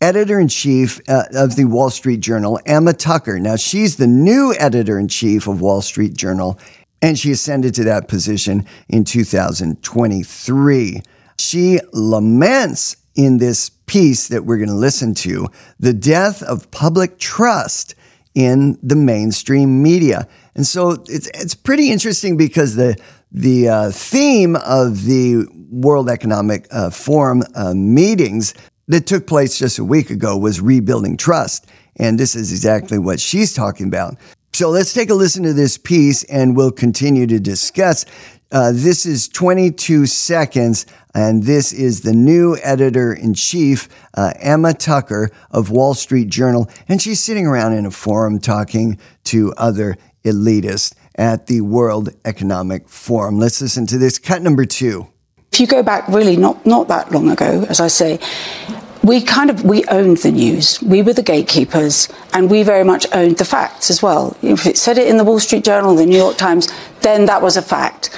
editor 0.00 0.38
in 0.38 0.48
chief 0.48 1.00
uh, 1.08 1.24
of 1.32 1.56
the 1.56 1.64
Wall 1.64 1.90
Street 1.90 2.20
Journal, 2.20 2.60
Emma 2.64 2.92
Tucker. 2.92 3.38
Now, 3.40 3.56
she's 3.56 3.96
the 3.96 4.06
new 4.06 4.54
editor 4.58 4.98
in 4.98 5.08
chief 5.08 5.46
of 5.48 5.60
Wall 5.60 5.82
Street 5.82 6.14
Journal, 6.14 6.58
and 7.02 7.18
she 7.18 7.32
ascended 7.32 7.74
to 7.74 7.84
that 7.84 8.08
position 8.08 8.64
in 8.88 9.04
2023. 9.04 11.02
She 11.38 11.80
laments 11.92 12.96
in 13.14 13.38
this 13.38 13.70
piece 13.88 14.28
that 14.28 14.44
we're 14.44 14.58
going 14.58 14.68
to 14.68 14.74
listen 14.74 15.14
to 15.14 15.48
the 15.80 15.92
death 15.92 16.42
of 16.42 16.70
public 16.70 17.18
trust 17.18 17.96
in 18.34 18.78
the 18.82 18.94
mainstream 18.94 19.82
media. 19.82 20.28
And 20.54 20.66
so 20.66 21.02
it's 21.08 21.28
it's 21.34 21.54
pretty 21.54 21.90
interesting 21.90 22.36
because 22.36 22.76
the 22.76 22.96
the 23.32 23.68
uh, 23.68 23.90
theme 23.90 24.56
of 24.56 25.04
the 25.04 25.46
World 25.70 26.08
Economic 26.08 26.66
uh, 26.70 26.90
Forum 26.90 27.42
uh, 27.54 27.74
meetings 27.74 28.54
that 28.86 29.06
took 29.06 29.26
place 29.26 29.58
just 29.58 29.78
a 29.78 29.84
week 29.84 30.10
ago 30.10 30.36
was 30.36 30.60
rebuilding 30.60 31.16
trust. 31.16 31.66
And 31.96 32.18
this 32.18 32.34
is 32.34 32.52
exactly 32.52 32.98
what 32.98 33.20
she's 33.20 33.52
talking 33.52 33.86
about. 33.86 34.16
So 34.54 34.70
let's 34.70 34.92
take 34.92 35.10
a 35.10 35.14
listen 35.14 35.42
to 35.44 35.52
this 35.52 35.76
piece 35.76 36.24
and 36.24 36.56
we'll 36.56 36.72
continue 36.72 37.26
to 37.26 37.38
discuss. 37.38 38.04
Uh, 38.50 38.72
this 38.72 39.04
is 39.04 39.28
22 39.28 40.06
seconds, 40.06 40.86
and 41.14 41.42
this 41.42 41.70
is 41.70 42.00
the 42.00 42.14
new 42.14 42.56
editor 42.62 43.12
in 43.12 43.34
chief, 43.34 43.88
uh, 44.14 44.32
Emma 44.36 44.72
Tucker 44.72 45.30
of 45.50 45.70
Wall 45.70 45.92
Street 45.92 46.28
Journal. 46.28 46.68
And 46.88 47.02
she's 47.02 47.20
sitting 47.20 47.46
around 47.46 47.74
in 47.74 47.84
a 47.84 47.90
forum 47.90 48.38
talking 48.38 48.98
to 49.24 49.52
other 49.58 49.96
elitist 50.24 50.94
at 51.16 51.46
the 51.46 51.60
World 51.60 52.08
Economic 52.24 52.88
Forum. 52.88 53.38
Let's 53.38 53.60
listen 53.60 53.86
to 53.88 53.98
this 53.98 54.18
cut 54.18 54.40
number 54.40 54.64
two. 54.64 55.08
If 55.52 55.60
you 55.60 55.66
go 55.66 55.82
back 55.82 56.08
really 56.08 56.36
not, 56.36 56.64
not 56.64 56.88
that 56.88 57.12
long 57.12 57.28
ago, 57.30 57.66
as 57.68 57.80
I 57.80 57.88
say, 57.88 58.18
we 59.02 59.20
kind 59.20 59.50
of 59.50 59.64
we 59.64 59.84
owned 59.86 60.18
the 60.18 60.32
news. 60.32 60.82
We 60.82 61.02
were 61.02 61.12
the 61.12 61.22
gatekeepers, 61.22 62.08
and 62.32 62.50
we 62.50 62.62
very 62.62 62.84
much 62.84 63.06
owned 63.12 63.38
the 63.38 63.44
facts 63.44 63.90
as 63.90 64.02
well. 64.02 64.36
If 64.42 64.66
it 64.66 64.76
said 64.76 64.98
it 64.98 65.08
in 65.08 65.16
the 65.16 65.24
Wall 65.24 65.40
Street 65.40 65.64
Journal, 65.64 65.94
the 65.94 66.06
New 66.06 66.16
York 66.16 66.36
Times, 66.36 66.68
then 67.02 67.26
that 67.26 67.42
was 67.42 67.56
a 67.56 67.62
fact. 67.62 68.10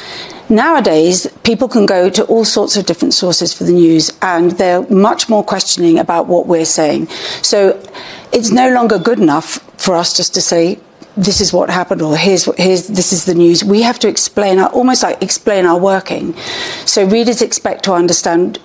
Nowadays, 0.49 1.29
people 1.45 1.69
can 1.69 1.87
go 1.87 2.11
to 2.11 2.25
all 2.25 2.45
sorts 2.45 2.77
of 2.77 2.85
different 2.85 3.15
sources 3.15 3.55
for 3.55 3.65
the 3.65 3.73
news, 3.73 4.11
and 4.21 4.53
they're 4.53 4.83
much 4.91 5.29
more 5.29 5.45
questioning 5.45 5.99
about 5.99 6.27
what 6.27 6.47
we're 6.47 6.65
saying. 6.65 7.07
So 7.43 7.81
it's 8.33 8.51
no 8.51 8.71
longer 8.71 8.99
good 8.99 9.21
enough 9.21 9.59
for 9.81 9.95
us 9.95 10.17
just 10.17 10.35
to 10.35 10.41
say 10.41 10.81
this 11.17 11.41
is 11.41 11.53
what 11.53 11.69
happened 11.71 12.01
or 12.03 12.17
here's 12.17 12.45
here's 12.57 12.87
this 12.87 13.13
is 13.13 13.25
the 13.25 13.35
news 13.35 13.65
we 13.65 13.83
have 13.83 13.99
to 13.99 14.09
explain 14.09 14.59
our 14.59 14.69
almost 14.71 15.03
like 15.03 15.21
explain 15.21 15.67
our 15.67 15.79
working 15.79 16.35
so 16.87 17.05
readers 17.05 17.43
expect 17.43 17.85
to 17.85 17.93
understand 17.93 18.59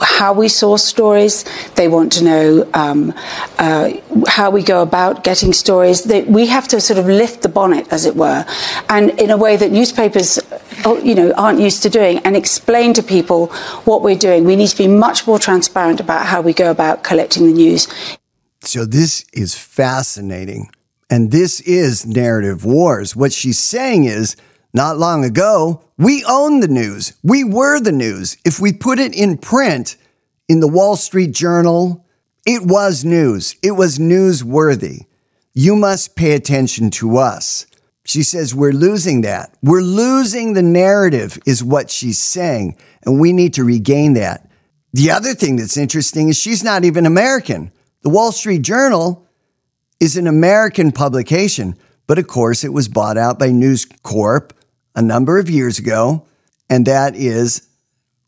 how 0.00 0.32
we 0.32 0.48
source 0.48 0.84
stories. 0.84 1.44
They 1.74 1.88
want 1.88 2.12
to 2.12 2.24
know 2.24 2.70
um, 2.74 3.14
uh, 3.58 3.92
how 4.26 4.50
we 4.50 4.62
go 4.62 4.82
about 4.82 5.24
getting 5.24 5.52
stories. 5.52 6.04
They, 6.04 6.22
we 6.22 6.46
have 6.46 6.68
to 6.68 6.80
sort 6.80 6.98
of 6.98 7.06
lift 7.06 7.42
the 7.42 7.48
bonnet, 7.48 7.92
as 7.92 8.06
it 8.06 8.16
were, 8.16 8.44
and 8.88 9.10
in 9.20 9.30
a 9.30 9.36
way 9.36 9.56
that 9.56 9.70
newspapers, 9.70 10.38
oh, 10.84 10.98
you 10.98 11.14
know, 11.14 11.32
aren't 11.32 11.60
used 11.60 11.82
to 11.82 11.90
doing, 11.90 12.18
and 12.18 12.36
explain 12.36 12.92
to 12.94 13.02
people 13.02 13.46
what 13.84 14.02
we're 14.02 14.18
doing. 14.18 14.44
We 14.44 14.56
need 14.56 14.68
to 14.68 14.76
be 14.76 14.88
much 14.88 15.26
more 15.26 15.38
transparent 15.38 16.00
about 16.00 16.26
how 16.26 16.40
we 16.40 16.52
go 16.52 16.70
about 16.70 17.04
collecting 17.04 17.46
the 17.46 17.52
news. 17.52 17.88
So 18.62 18.84
this 18.84 19.24
is 19.32 19.54
fascinating. 19.54 20.70
And 21.08 21.32
this 21.32 21.60
is 21.62 22.06
narrative 22.06 22.64
wars. 22.64 23.16
What 23.16 23.32
she's 23.32 23.58
saying 23.58 24.04
is, 24.04 24.36
not 24.72 24.98
long 24.98 25.24
ago, 25.24 25.82
we 25.98 26.24
owned 26.24 26.62
the 26.62 26.68
news. 26.68 27.14
We 27.22 27.44
were 27.44 27.80
the 27.80 27.92
news. 27.92 28.36
If 28.44 28.60
we 28.60 28.72
put 28.72 28.98
it 28.98 29.14
in 29.14 29.38
print 29.38 29.96
in 30.48 30.60
the 30.60 30.68
Wall 30.68 30.96
Street 30.96 31.32
Journal, 31.32 32.06
it 32.46 32.62
was 32.64 33.04
news. 33.04 33.56
It 33.62 33.72
was 33.72 33.98
newsworthy. 33.98 35.06
You 35.52 35.76
must 35.76 36.16
pay 36.16 36.32
attention 36.32 36.90
to 36.92 37.18
us. 37.18 37.66
She 38.04 38.22
says 38.22 38.54
we're 38.54 38.72
losing 38.72 39.20
that. 39.22 39.54
We're 39.62 39.82
losing 39.82 40.54
the 40.54 40.62
narrative, 40.62 41.38
is 41.46 41.62
what 41.62 41.90
she's 41.90 42.18
saying, 42.18 42.76
and 43.04 43.20
we 43.20 43.32
need 43.32 43.54
to 43.54 43.64
regain 43.64 44.14
that. 44.14 44.50
The 44.92 45.10
other 45.10 45.34
thing 45.34 45.56
that's 45.56 45.76
interesting 45.76 46.28
is 46.28 46.38
she's 46.38 46.64
not 46.64 46.84
even 46.84 47.06
American. 47.06 47.72
The 48.02 48.08
Wall 48.08 48.32
Street 48.32 48.62
Journal 48.62 49.26
is 50.00 50.16
an 50.16 50.26
American 50.26 50.90
publication, 50.92 51.76
but 52.06 52.18
of 52.18 52.26
course 52.26 52.64
it 52.64 52.72
was 52.72 52.88
bought 52.88 53.18
out 53.18 53.38
by 53.38 53.50
News 53.50 53.86
Corp 54.02 54.52
a 54.94 55.02
number 55.02 55.38
of 55.38 55.48
years 55.48 55.78
ago, 55.78 56.26
and 56.68 56.86
that 56.86 57.14
is 57.16 57.68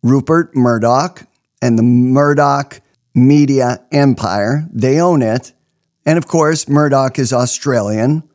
Rupert 0.02 0.54
Murdoch 0.54 1.26
and 1.60 1.78
the 1.78 1.82
Murdoch 1.82 2.80
Media 3.14 3.84
Empire. 3.92 4.68
They 4.72 5.00
own 5.00 5.22
it. 5.22 5.52
And 6.04 6.18
of 6.18 6.26
course, 6.26 6.68
Murdoch 6.68 7.18
is 7.18 7.32
Australian, 7.32 8.28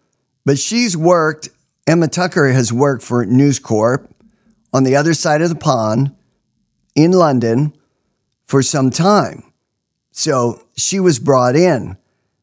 but 0.45 0.57
she's 0.57 0.95
worked, 0.95 1.49
Emma 1.85 2.07
Tucker 2.07 2.49
has 2.49 2.71
worked 2.71 3.03
for 3.03 3.25
News 3.25 3.59
Corp 3.59 4.09
on 4.71 4.83
the 4.83 4.95
other 4.95 5.13
side 5.13 5.41
of 5.41 5.49
the 5.49 5.55
pond 5.55 6.15
in 6.95 7.11
London 7.11 7.73
for 8.45 8.61
some 8.61 8.89
time. 8.89 9.43
So 10.11 10.63
she 10.75 10.99
was 10.99 11.19
brought 11.19 11.55
in 11.55 11.97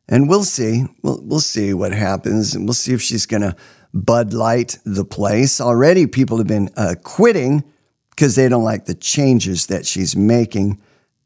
and 0.08 0.28
we'll 0.28 0.44
see. 0.44 0.84
We'll, 1.02 1.20
we'll 1.22 1.40
see 1.40 1.72
what 1.72 1.92
happens. 1.92 2.54
And 2.54 2.66
we'll 2.66 2.74
see 2.74 2.92
if 2.92 3.02
she's 3.02 3.26
going 3.26 3.42
to 3.42 3.56
Bud 3.94 4.32
Light 4.32 4.78
the 4.84 5.04
place. 5.04 5.60
Already, 5.60 6.06
people 6.06 6.38
have 6.38 6.48
been 6.48 6.68
uh, 6.76 6.96
quitting 7.02 7.64
because 8.10 8.34
they 8.34 8.48
don't 8.48 8.64
like 8.64 8.86
the 8.86 8.94
changes 8.94 9.66
that 9.66 9.86
she's 9.86 10.16
making. 10.16 10.80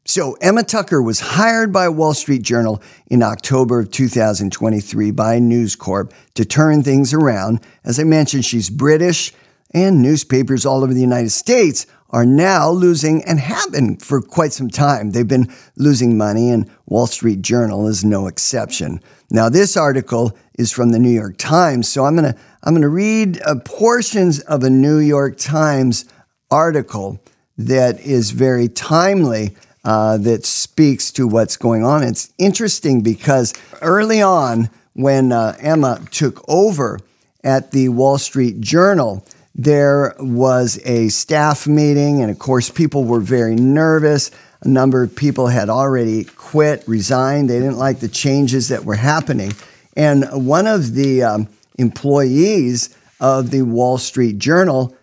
So, 0.05 0.33
Emma 0.41 0.63
Tucker 0.63 1.01
was 1.01 1.19
hired 1.19 1.73
by 1.73 1.89
Wall 1.89 2.13
Street 2.13 2.41
Journal 2.41 2.81
in 3.07 3.21
October 3.21 3.79
of 3.79 3.91
2023 3.91 5.11
by 5.11 5.39
News 5.39 5.75
Corp 5.75 6.13
to 6.35 6.45
turn 6.45 6.83
things 6.83 7.13
around. 7.13 7.59
As 7.83 7.99
I 7.99 8.03
mentioned, 8.03 8.45
she's 8.45 8.69
British, 8.69 9.33
and 9.71 10.01
newspapers 10.01 10.65
all 10.65 10.83
over 10.83 10.93
the 10.93 11.01
United 11.01 11.29
States 11.29 11.85
are 12.09 12.25
now 12.25 12.71
losing 12.71 13.23
and 13.23 13.39
have 13.39 13.71
been 13.71 13.97
for 13.97 14.19
quite 14.19 14.51
some 14.51 14.69
time. 14.69 15.11
They've 15.11 15.27
been 15.27 15.51
losing 15.75 16.17
money, 16.17 16.49
and 16.49 16.69
Wall 16.87 17.05
Street 17.05 17.41
Journal 17.41 17.87
is 17.87 18.03
no 18.03 18.27
exception. 18.27 19.01
Now, 19.29 19.47
this 19.49 19.77
article 19.77 20.35
is 20.59 20.71
from 20.73 20.91
the 20.91 20.99
New 20.99 21.09
York 21.09 21.37
Times, 21.37 21.87
so 21.87 22.03
I'm 22.03 22.15
gonna 22.15 22.35
I'm 22.63 22.73
gonna 22.75 22.89
read 22.89 23.41
uh, 23.43 23.55
portions 23.63 24.41
of 24.41 24.61
a 24.63 24.69
New 24.69 24.97
York 24.97 25.37
Times 25.37 26.05
article 26.51 27.19
that 27.57 27.99
is 28.01 28.31
very 28.31 28.67
timely. 28.67 29.55
Uh, 29.85 30.17
that 30.17 30.45
speaks 30.45 31.09
to 31.09 31.25
what's 31.25 31.55
going 31.55 31.85
on. 31.85 32.03
It's 32.03 32.33
interesting 32.37 32.99
because 32.99 33.53
early 33.81 34.21
on, 34.21 34.69
when 34.93 35.31
uh, 35.31 35.55
Emma 35.57 36.01
took 36.11 36.43
over 36.49 36.99
at 37.45 37.71
the 37.71 37.87
Wall 37.87 38.17
Street 38.17 38.59
Journal, 38.59 39.25
there 39.55 40.13
was 40.19 40.81
a 40.83 41.07
staff 41.07 41.65
meeting, 41.65 42.21
and 42.21 42.29
of 42.29 42.37
course, 42.37 42.69
people 42.69 43.05
were 43.05 43.21
very 43.21 43.55
nervous. 43.55 44.31
A 44.61 44.67
number 44.67 45.01
of 45.01 45.15
people 45.15 45.47
had 45.47 45.69
already 45.69 46.25
quit, 46.25 46.83
resigned. 46.85 47.49
They 47.49 47.59
didn't 47.59 47.77
like 47.77 48.01
the 48.01 48.09
changes 48.09 48.67
that 48.67 48.83
were 48.83 48.95
happening. 48.95 49.53
And 49.99 50.47
one 50.47 50.65
of 50.65 50.93
the 50.93 51.23
um, 51.23 51.49
employees 51.77 52.95
of 53.19 53.51
the 53.51 53.63
Wall 53.63 53.97
Street 53.97 54.37
Journal 54.37 54.95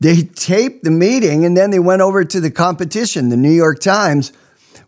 they 0.00 0.22
taped 0.22 0.84
the 0.84 0.90
meeting 0.90 1.46
and 1.46 1.56
then 1.56 1.70
they 1.70 1.78
went 1.78 2.02
over 2.02 2.24
to 2.24 2.40
the 2.40 2.50
competition, 2.50 3.30
the 3.30 3.38
New 3.38 3.50
York 3.50 3.80
Times, 3.80 4.32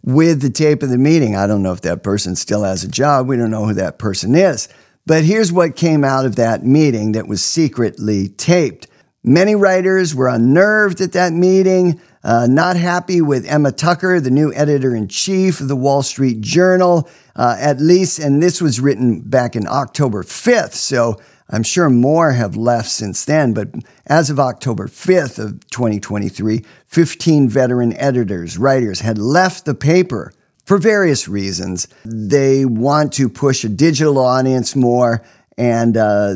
with 0.03 0.43
the 0.43 0.51
tape 0.51 0.83
of 0.83 0.91
the 0.91 0.99
meeting. 0.99 1.35
I 1.35 1.47
don't 1.47 1.63
know 1.63 1.73
if 1.73 1.81
that 1.83 2.03
person 2.03 2.37
still 2.37 2.65
has 2.65 2.85
a 2.85 2.89
job. 2.89 3.27
We 3.27 3.37
don't 3.37 3.51
know 3.51 3.65
who 3.65 3.75
that 3.75 3.99
person 3.99 4.35
is. 4.35 4.69
But 5.07 5.25
here's 5.25 5.51
what 5.51 5.75
came 5.75 6.05
out 6.05 6.27
of 6.27 6.37
that 6.37 6.65
meeting 6.65 7.13
that 7.13 7.29
was 7.29 7.43
secretly 7.43 8.29
taped. 8.29 8.89
Many 9.25 9.55
writers 9.55 10.15
were 10.15 10.29
unnerved 10.29 11.01
at 11.01 11.13
that 11.13 11.33
meeting, 11.33 11.99
uh, 12.27 12.45
not 12.49 12.77
happy 12.77 13.21
with 13.21 13.47
Emma 13.47 13.71
Tucker, 13.71 14.19
the 14.19 14.33
new 14.33 14.53
editor 14.53 14.97
in 14.97 15.07
chief 15.07 15.61
of 15.61 15.69
the 15.69 15.77
Wall 15.77 16.03
Street 16.03 16.41
Journal, 16.41 17.09
uh, 17.37 17.57
at 17.61 17.81
least, 17.81 18.19
and 18.19 18.43
this 18.43 18.61
was 18.61 18.81
written 18.81 19.21
back 19.21 19.55
in 19.55 19.65
October 19.69 20.25
5th. 20.25 20.73
So 20.73 21.21
I'm 21.49 21.63
sure 21.63 21.89
more 21.89 22.33
have 22.33 22.57
left 22.57 22.89
since 22.89 23.25
then, 23.25 23.55
but 23.55 23.69
as 24.07 24.29
of 24.29 24.41
October 24.41 24.89
5th 24.89 25.39
of 25.39 25.71
2023, 25.71 26.65
15 26.87 27.49
veteran 27.49 27.97
editors, 27.97 28.59
writers 28.59 29.01
had 29.01 29.19
left 29.19 29.65
the 29.65 29.75
paper 29.75 30.33
for 30.65 30.79
various 30.79 31.29
reasons. 31.29 31.87
They 32.05 32.65
want 32.65 33.13
to 33.13 33.29
push 33.29 33.63
a 33.63 33.69
digital 33.69 34.19
audience 34.19 34.75
more, 34.75 35.23
and 35.57 35.97
uh, 35.97 36.35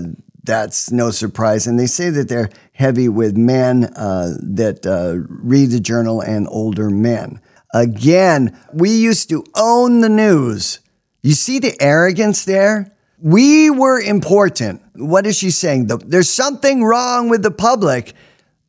that's 0.50 0.90
no 0.90 1.12
surprise. 1.12 1.68
And 1.68 1.78
they 1.78 1.86
say 1.86 2.10
that 2.10 2.28
they're 2.28 2.50
heavy 2.72 3.08
with 3.08 3.36
men 3.36 3.84
uh, 3.84 4.32
that 4.42 4.84
uh, 4.84 5.24
read 5.28 5.70
the 5.70 5.78
journal 5.78 6.20
and 6.20 6.48
older 6.50 6.90
men. 6.90 7.40
Again, 7.72 8.58
we 8.72 8.90
used 8.90 9.28
to 9.28 9.44
own 9.54 10.00
the 10.00 10.08
news. 10.08 10.80
You 11.22 11.34
see 11.34 11.60
the 11.60 11.80
arrogance 11.80 12.44
there? 12.44 12.92
We 13.22 13.70
were 13.70 14.00
important. 14.00 14.82
What 14.96 15.24
is 15.24 15.38
she 15.38 15.52
saying? 15.52 15.86
There's 15.86 16.28
something 16.28 16.82
wrong 16.82 17.28
with 17.28 17.44
the 17.44 17.52
public 17.52 18.12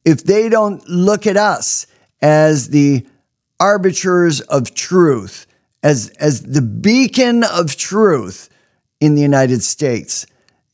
if 0.06 0.24
they 0.24 0.50
don't 0.50 0.88
look 0.88 1.26
at 1.26 1.36
us 1.36 1.88
as 2.22 2.70
the 2.70 3.08
arbiters 3.60 4.40
of 4.42 4.76
truth, 4.76 5.48
as, 5.82 6.10
as 6.20 6.44
the 6.44 6.62
beacon 6.62 7.44
of 7.44 7.76
truth 7.76 8.50
in 9.00 9.16
the 9.16 9.22
United 9.24 9.64
States. 9.64 10.28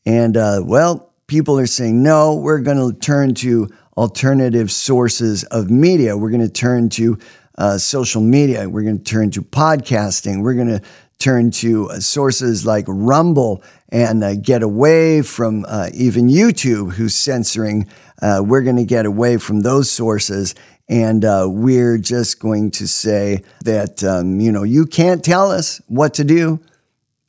And, 0.08 0.38
uh, 0.38 0.62
well, 0.64 1.12
people 1.26 1.58
are 1.58 1.66
saying, 1.66 2.02
no, 2.02 2.34
we're 2.34 2.60
going 2.60 2.78
to 2.78 2.98
turn 2.98 3.34
to 3.34 3.68
alternative 3.94 4.72
sources 4.72 5.44
of 5.44 5.70
media. 5.70 6.16
We're 6.16 6.30
going 6.30 6.40
to 6.40 6.48
turn 6.48 6.88
to 6.90 7.18
uh, 7.58 7.76
social 7.76 8.22
media. 8.22 8.70
We're 8.70 8.84
going 8.84 8.96
to 8.96 9.04
turn 9.04 9.30
to 9.32 9.42
podcasting. 9.42 10.42
We're 10.42 10.54
going 10.54 10.68
to 10.68 10.80
turn 11.18 11.50
to 11.50 11.90
uh, 11.90 12.00
sources 12.00 12.64
like 12.64 12.86
Rumble 12.88 13.62
and 13.90 14.24
uh, 14.24 14.36
get 14.36 14.62
away 14.62 15.20
from 15.20 15.66
uh, 15.68 15.90
even 15.92 16.28
YouTube, 16.28 16.94
who's 16.94 17.14
censoring. 17.14 17.86
Uh, 18.22 18.40
we're 18.42 18.62
going 18.62 18.76
to 18.76 18.86
get 18.86 19.04
away 19.04 19.36
from 19.36 19.60
those 19.60 19.90
sources. 19.90 20.54
And 20.88 21.22
uh, 21.22 21.48
we're 21.50 21.98
just 21.98 22.40
going 22.40 22.70
to 22.70 22.88
say 22.88 23.42
that, 23.64 24.02
um, 24.02 24.40
you 24.40 24.52
know, 24.52 24.62
you 24.62 24.86
can't 24.86 25.22
tell 25.22 25.50
us 25.50 25.82
what 25.86 26.14
to 26.14 26.24
do, 26.24 26.60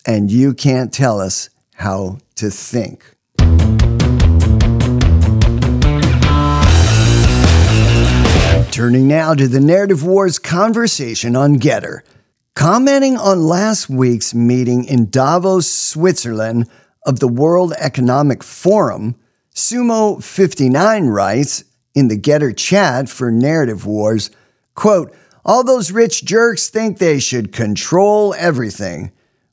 and 0.05 0.31
you 0.31 0.53
can't 0.53 0.93
tell 0.93 1.19
us 1.19 1.49
how 1.73 2.19
to 2.39 2.49
think. 2.49 3.15
Turning 8.71 9.09
now 9.09 9.33
to 9.33 9.45
the 9.45 9.59
Narrative 9.59 10.05
Wars 10.05 10.39
conversation 10.39 11.35
on 11.35 11.57
Gettr. 11.57 11.99
Commenting 12.55 13.17
on 13.17 13.45
last 13.45 13.89
week's 13.89 14.33
meeting 14.33 14.85
in 14.85 15.09
Davos, 15.09 15.69
Switzerland 15.69 16.69
of 17.05 17.19
the 17.19 17.27
World 17.27 17.73
Economic 17.77 18.41
Forum, 18.41 19.15
Sumo59 19.53 21.13
writes 21.13 21.65
in 21.93 22.07
the 22.07 22.17
Gettr 22.17 22.55
chat 22.55 23.09
for 23.09 23.31
Narrative 23.31 23.85
Wars, 23.85 24.31
quote, 24.75 25.13
all 25.43 25.65
those 25.65 25.91
rich 25.91 26.23
jerks 26.23 26.69
think 26.69 26.99
they 26.99 27.19
should 27.19 27.51
control 27.51 28.33
everything. 28.37 29.11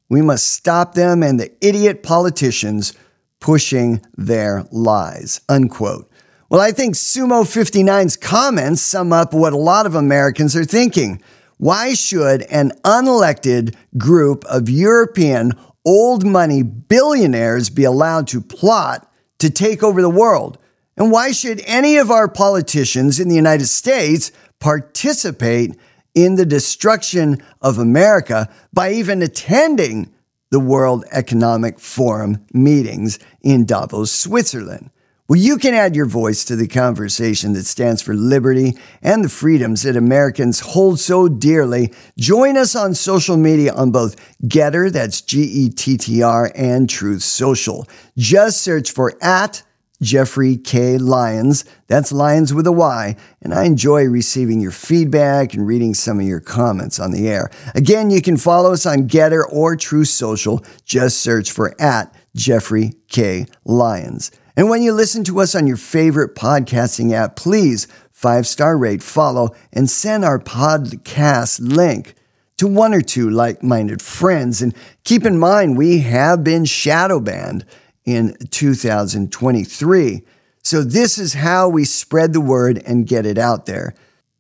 We 0.09 0.23
must 0.23 0.47
stop 0.47 0.95
them 0.95 1.23
and 1.23 1.39
the 1.39 1.53
idiot 1.61 2.03
politicians 2.03 2.93
pushing 3.41 4.01
their 4.17 4.65
lies. 4.71 5.41
Unquote. 5.49 6.11
Well, 6.49 6.61
I 6.61 6.71
think 6.71 6.95
Sumo 6.95 7.43
59's 7.43 8.17
comments 8.17 8.81
sum 8.81 9.13
up 9.13 9.35
what 9.35 9.53
a 9.53 9.59
lot 9.59 9.85
of 9.87 9.97
Americans 9.97 10.55
are 10.55 10.65
thinking. 10.65 11.21
Why 11.59 11.95
should 11.95 12.43
an 12.43 12.73
unelected 12.85 13.75
group 13.99 14.45
of 14.45 14.69
European 14.69 15.55
old 15.85 16.25
money 16.25 16.63
billionaires 16.63 17.71
be 17.71 17.85
allowed 17.85 18.29
to 18.29 18.41
plot 18.41 19.11
to 19.39 19.51
take 19.51 19.83
over 19.83 20.01
the 20.01 20.11
world? 20.11 20.59
And 20.97 21.11
why 21.11 21.33
should 21.33 21.63
any 21.67 21.97
of 21.97 22.11
our 22.11 22.29
politicians 22.29 23.19
in 23.19 23.29
the 23.29 23.35
United 23.35 23.67
States 23.67 24.31
participate 24.61 25.77
in 26.17 26.35
the 26.35 26.47
destruction 26.47 27.41
of 27.63 27.79
America 27.79 28.49
by 28.73 28.91
even 28.91 29.23
attending 29.23 30.13
the 30.51 30.59
World 30.59 31.05
Economic 31.13 31.79
Forum 31.79 32.45
meetings 32.53 33.21
in 33.43 33.67
Davos, 33.67 34.11
Switzerland? 34.11 34.91
Well, 35.29 35.41
you 35.41 35.59
can 35.59 35.75
add 35.75 35.97
your 35.97 36.07
voice 36.07 36.45
to 36.45 36.55
the 36.55 36.69
conversation 36.69 37.53
that 37.55 37.67
stands 37.67 38.01
for 38.01 38.15
liberty 38.15 38.75
and 39.03 39.25
the 39.25 39.29
freedoms 39.29 39.83
that 39.83 39.97
Americans 39.97 40.61
hold 40.61 41.01
so 41.01 41.29
dearly. 41.29 41.93
Join 42.17 42.57
us 42.57 42.77
on 42.77 42.95
social 42.95 43.37
media 43.37 43.75
on 43.75 43.91
both 43.91 44.17
Gettr, 44.45 44.91
that's 44.93 45.21
G 45.21 45.43
E 45.43 45.69
T 45.69 45.97
T 45.97 46.23
R, 46.23 46.53
and 46.55 46.89
Truth 46.89 47.25
Social. 47.25 47.89
Just 48.17 48.63
search 48.63 48.93
for 48.93 49.15
at 49.21 49.65
Jeffrey 50.03 50.57
K. 50.57 50.99
Lyons. 50.99 51.65
That's 51.87 52.13
Lyons 52.13 52.53
with 52.53 52.67
a 52.67 52.73
Y. 52.73 53.17
And 53.43 53.55
I 53.55 53.65
enjoy 53.65 54.05
receiving 54.05 54.61
your 54.61 54.73
feedback 54.73 55.55
and 55.55 55.67
reading 55.67 55.95
some 55.95 56.21
of 56.21 56.27
your 56.27 56.41
comments 56.41 57.01
on 57.01 57.13
the 57.13 57.29
air. 57.29 57.51
Again, 57.75 58.11
you 58.11 58.21
can 58.21 58.37
follow 58.37 58.73
us 58.73 58.87
on 58.87 59.09
Gettr 59.09 59.45
or 59.51 59.77
Truth 59.77 60.09
Social. 60.09 60.65
Just 60.85 61.19
search 61.19 61.51
for 61.51 61.75
at 61.81 62.15
Jeffrey 62.35 62.95
K. 63.09 63.47
Lyons. 63.65 64.31
And 64.57 64.71
when 64.71 64.83
you 64.83 64.93
listen 64.93 65.23
to 65.25 65.41
us 65.41 65.55
on 65.55 65.67
your 65.67 65.77
favorite 65.77 66.35
podcasting 66.35 67.13
app, 67.13 67.37
please 67.37 67.87
five 68.11 68.47
star 68.47 68.79
rate, 68.79 69.03
follow, 69.03 69.55
and 69.73 69.91
send 69.91 70.25
our 70.25 70.39
podcast 70.39 71.61
link 71.61 72.15
to 72.57 72.67
one 72.67 72.95
or 72.95 73.03
two 73.03 73.29
like 73.29 73.63
minded 73.63 74.01
friends. 74.01 74.63
And 74.63 74.75
keep 75.05 75.27
in 75.27 75.39
mind, 75.39 75.77
we 75.77 76.01
have 76.01 76.43
been 76.43 76.65
shadow 76.65 77.21
banned 77.21 77.67
in 78.07 78.37
2023. 78.51 80.23
So, 80.63 80.83
this 80.83 81.19
is 81.19 81.35
how 81.35 81.69
we 81.69 81.85
spread 81.85 82.33
the 82.33 82.41
word 82.41 82.83
and 82.87 83.07
get 83.07 83.27
it 83.27 83.39
out 83.39 83.67
there. 83.67 83.95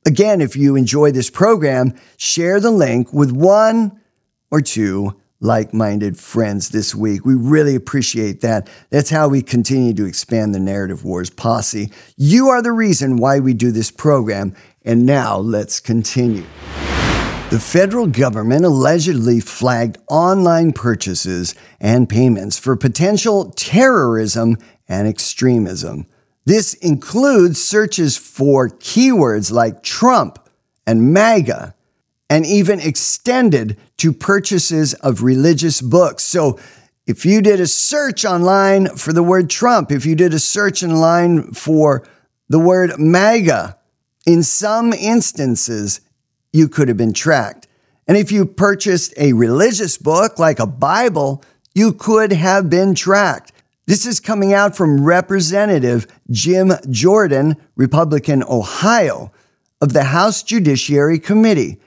Again, 0.07 0.41
if 0.41 0.57
you 0.57 0.77
enjoy 0.77 1.11
this 1.11 1.31
program, 1.31 1.95
share 2.17 2.61
the 2.61 2.71
link 2.71 3.13
with 3.13 3.33
one 3.33 4.01
or 4.51 4.61
two 4.61 5.21
like 5.41 5.75
minded 5.75 6.19
friends 6.19 6.71
this 6.71 6.95
week. 6.95 7.25
We 7.25 7.35
really 7.35 7.75
appreciate 7.75 8.41
that. 8.41 8.69
That's 8.91 9.11
how 9.11 9.29
we 9.29 9.43
continue 9.43 9.93
to 9.95 10.07
expand 10.07 10.55
the 10.55 10.61
Narrative 10.61 11.05
Wars 11.05 11.31
posse. 11.31 11.91
You 12.17 12.49
are 12.49 12.63
the 12.63 12.73
reason 12.73 13.17
why 13.17 13.41
we 13.41 13.53
do 13.53 13.71
this 13.71 13.91
program. 13.91 14.55
And 14.85 15.05
now 15.05 15.37
let's 15.39 15.81
continue. 15.81 16.45
The 17.49 17.61
federal 17.61 18.09
government 18.09 18.65
allegedly 18.65 19.39
flagged 19.39 19.99
online 20.11 20.73
purchases 20.73 21.55
and 21.81 22.09
payments 22.09 22.59
for 22.59 22.75
potential 22.75 23.53
terrorism 23.57 24.57
and 24.89 25.07
extremism. 25.07 26.07
This 26.45 26.75
includes 26.75 27.63
searches 27.63 28.17
for 28.17 28.69
keywords 28.69 29.53
like 29.53 29.85
Trump 29.85 30.41
and 30.89 31.15
MAGA 31.15 31.77
and 32.29 32.45
even 32.45 32.81
extended 32.81 33.77
to 33.99 34.13
purchases 34.13 34.95
of 34.95 35.23
religious 35.23 35.81
books. 35.81 36.25
So 36.25 36.59
if 37.07 37.25
you 37.25 37.41
did 37.43 37.61
a 37.61 37.69
search 37.69 38.25
online 38.25 38.89
for 38.97 39.13
the 39.13 39.23
word 39.23 39.49
Trump, 39.49 39.93
if 39.93 40.05
you 40.05 40.17
did 40.17 40.35
a 40.35 40.41
search 40.41 40.83
online 40.83 41.53
for 41.53 42.07
the 42.49 42.59
word 42.59 42.99
MAGA, 42.99 43.79
In 44.27 44.43
some 44.43 44.93
instances, 44.93 46.01
you 46.57 46.69
could 46.69 46.88
have 46.88 46.97
been 46.97 47.12
tracked. 47.12 47.69
And 48.09 48.16
if 48.16 48.33
you 48.33 48.47
purchased 48.47 49.12
a 49.16 49.33
religious 49.33 49.99
book 49.99 50.38
like 50.38 50.59
a 50.59 50.66
Bible, 50.66 51.45
you 51.75 51.92
could 51.92 52.33
have 52.33 52.71
been 52.71 52.95
tracked. 52.95 53.53
This 53.87 54.07
is 54.07 54.19
coming 54.19 54.53
out 54.53 54.77
from 54.77 55.05
Representative 55.05 56.07
Jim 56.31 56.73
Jordan, 56.90 57.57
Republican 57.77 58.42
Ohio, 58.42 59.33
of 59.81 59.92
the 59.92 60.05
House 60.05 60.42
Judiciary 60.42 61.19
Committee, 61.19 61.79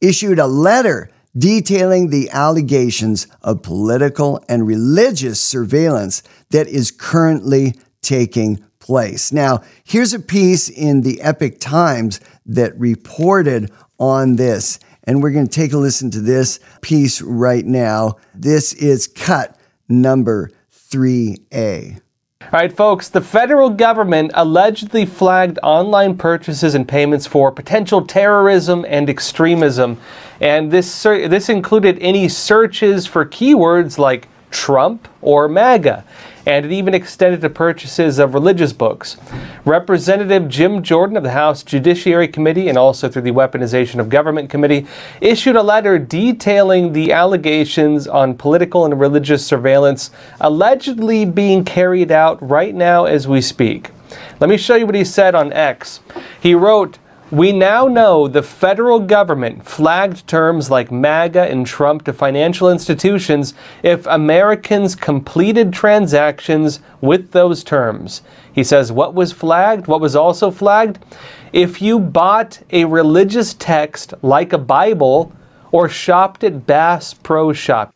issued 0.00 0.38
a 0.38 0.46
letter 0.46 1.10
detailing 1.36 2.10
the 2.10 2.28
allegations 2.30 3.28
of 3.42 3.62
political 3.62 4.42
and 4.48 4.66
religious 4.66 5.40
surveillance 5.40 6.22
that 6.50 6.66
is 6.66 6.90
currently 6.90 7.74
taking 8.02 8.62
place. 8.80 9.32
Now, 9.32 9.62
here's 9.84 10.14
a 10.14 10.18
piece 10.18 10.68
in 10.68 11.02
the 11.02 11.20
Epoch 11.20 11.60
Times 11.60 12.20
that 12.46 12.78
reported 12.78 13.70
on 13.98 14.36
this. 14.36 14.78
And 15.04 15.22
we're 15.22 15.30
going 15.30 15.46
to 15.46 15.52
take 15.52 15.72
a 15.72 15.78
listen 15.78 16.10
to 16.12 16.20
this 16.20 16.60
piece 16.82 17.22
right 17.22 17.64
now. 17.64 18.16
This 18.34 18.72
is 18.74 19.06
cut 19.06 19.58
number 19.88 20.50
3A. 20.90 22.00
All 22.40 22.48
right, 22.52 22.72
folks, 22.72 23.08
the 23.08 23.20
federal 23.20 23.68
government 23.68 24.30
allegedly 24.34 25.04
flagged 25.04 25.58
online 25.62 26.16
purchases 26.16 26.74
and 26.74 26.88
payments 26.88 27.26
for 27.26 27.52
potential 27.52 28.06
terrorism 28.06 28.86
and 28.88 29.10
extremism. 29.10 30.00
And 30.40 30.70
this, 30.70 31.02
this 31.02 31.48
included 31.48 31.98
any 32.00 32.28
searches 32.28 33.06
for 33.06 33.26
keywords 33.26 33.98
like 33.98 34.28
Trump 34.50 35.08
or 35.20 35.48
MAGA 35.48 36.04
and 36.48 36.64
it 36.64 36.72
even 36.72 36.94
extended 36.94 37.42
to 37.42 37.50
purchases 37.50 38.18
of 38.18 38.32
religious 38.32 38.72
books. 38.72 39.18
Representative 39.66 40.48
Jim 40.48 40.82
Jordan 40.82 41.18
of 41.18 41.22
the 41.22 41.32
House 41.32 41.62
Judiciary 41.62 42.26
Committee 42.26 42.70
and 42.70 42.78
also 42.78 43.06
through 43.06 43.22
the 43.22 43.32
Weaponization 43.32 44.00
of 44.00 44.08
Government 44.08 44.48
Committee 44.48 44.86
issued 45.20 45.56
a 45.56 45.62
letter 45.62 45.98
detailing 45.98 46.94
the 46.94 47.12
allegations 47.12 48.08
on 48.08 48.34
political 48.34 48.86
and 48.86 48.98
religious 48.98 49.44
surveillance 49.44 50.10
allegedly 50.40 51.26
being 51.26 51.66
carried 51.66 52.10
out 52.10 52.40
right 52.40 52.74
now 52.74 53.04
as 53.04 53.28
we 53.28 53.42
speak. 53.42 53.90
Let 54.40 54.48
me 54.48 54.56
show 54.56 54.76
you 54.76 54.86
what 54.86 54.94
he 54.94 55.04
said 55.04 55.34
on 55.34 55.52
X. 55.52 56.00
He 56.40 56.54
wrote, 56.54 56.98
we 57.30 57.52
now 57.52 57.86
know 57.88 58.26
the 58.26 58.42
federal 58.42 59.00
government 59.00 59.66
flagged 59.66 60.26
terms 60.26 60.70
like 60.70 60.90
MAGA 60.90 61.42
and 61.42 61.66
Trump 61.66 62.04
to 62.04 62.12
financial 62.12 62.70
institutions 62.70 63.54
if 63.82 64.06
Americans 64.06 64.94
completed 64.94 65.72
transactions 65.72 66.80
with 67.00 67.32
those 67.32 67.62
terms. 67.62 68.22
He 68.52 68.64
says, 68.64 68.90
What 68.90 69.14
was 69.14 69.32
flagged? 69.32 69.86
What 69.86 70.00
was 70.00 70.16
also 70.16 70.50
flagged? 70.50 70.98
If 71.52 71.82
you 71.82 71.98
bought 71.98 72.60
a 72.70 72.86
religious 72.86 73.54
text 73.54 74.14
like 74.22 74.52
a 74.52 74.58
Bible 74.58 75.32
or 75.70 75.88
shopped 75.88 76.44
at 76.44 76.66
Bass 76.66 77.12
Pro 77.12 77.52
Shop. 77.52 77.94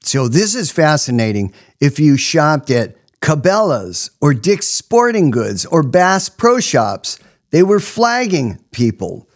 So, 0.00 0.28
this 0.28 0.54
is 0.54 0.70
fascinating. 0.70 1.52
If 1.80 1.98
you 1.98 2.16
shopped 2.16 2.70
at 2.70 2.96
Cabela's 3.20 4.10
or 4.20 4.34
Dick's 4.34 4.68
Sporting 4.68 5.30
Goods 5.30 5.64
or 5.64 5.82
Bass 5.82 6.28
Pro 6.28 6.60
Shops, 6.60 7.18
they 7.54 7.62
were 7.62 7.78
flagging 7.78 8.58
people 8.72 9.28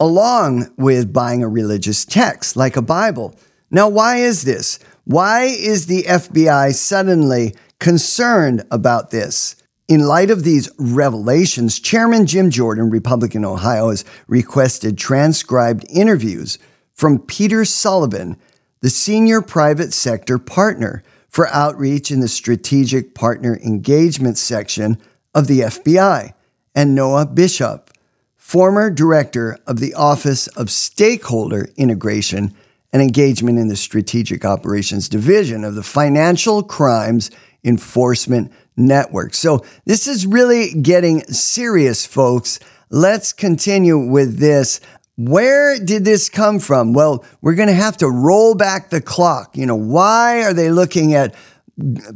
along 0.00 0.68
with 0.76 1.12
buying 1.12 1.44
a 1.44 1.48
religious 1.48 2.04
text 2.04 2.56
like 2.56 2.76
a 2.76 2.82
Bible. 2.82 3.32
Now, 3.70 3.88
why 3.88 4.16
is 4.16 4.42
this? 4.42 4.80
Why 5.04 5.44
is 5.44 5.86
the 5.86 6.02
FBI 6.02 6.74
suddenly 6.74 7.54
concerned 7.78 8.64
about 8.72 9.12
this? 9.12 9.54
In 9.86 10.00
light 10.00 10.32
of 10.32 10.42
these 10.42 10.68
revelations, 10.80 11.78
Chairman 11.78 12.26
Jim 12.26 12.50
Jordan, 12.50 12.90
Republican 12.90 13.44
Ohio, 13.44 13.90
has 13.90 14.04
requested 14.26 14.98
transcribed 14.98 15.86
interviews 15.88 16.58
from 16.92 17.20
Peter 17.20 17.64
Sullivan, 17.64 18.36
the 18.80 18.90
senior 18.90 19.40
private 19.40 19.92
sector 19.92 20.40
partner 20.40 21.04
for 21.28 21.46
outreach 21.46 22.10
in 22.10 22.18
the 22.18 22.26
strategic 22.26 23.14
partner 23.14 23.60
engagement 23.64 24.38
section 24.38 24.98
of 25.36 25.46
the 25.46 25.60
FBI 25.60 26.32
and 26.74 26.94
Noah 26.94 27.26
Bishop, 27.26 27.90
former 28.36 28.90
director 28.90 29.58
of 29.66 29.80
the 29.80 29.94
Office 29.94 30.46
of 30.48 30.70
Stakeholder 30.70 31.68
Integration 31.76 32.54
and 32.92 33.02
Engagement 33.02 33.58
in 33.58 33.68
the 33.68 33.76
Strategic 33.76 34.44
Operations 34.44 35.08
Division 35.08 35.64
of 35.64 35.74
the 35.74 35.82
Financial 35.82 36.62
Crimes 36.62 37.30
Enforcement 37.64 38.52
Network. 38.76 39.34
So 39.34 39.64
this 39.84 40.08
is 40.08 40.26
really 40.26 40.72
getting 40.72 41.22
serious, 41.24 42.06
folks. 42.06 42.58
Let's 42.90 43.32
continue 43.32 43.98
with 43.98 44.38
this. 44.38 44.80
Where 45.16 45.78
did 45.78 46.04
this 46.04 46.28
come 46.28 46.58
from? 46.58 46.94
Well, 46.94 47.24
we're 47.42 47.54
going 47.54 47.68
to 47.68 47.74
have 47.74 47.98
to 47.98 48.08
roll 48.08 48.54
back 48.54 48.90
the 48.90 49.02
clock. 49.02 49.56
You 49.56 49.66
know, 49.66 49.76
why 49.76 50.42
are 50.44 50.54
they 50.54 50.70
looking 50.70 51.14
at 51.14 51.34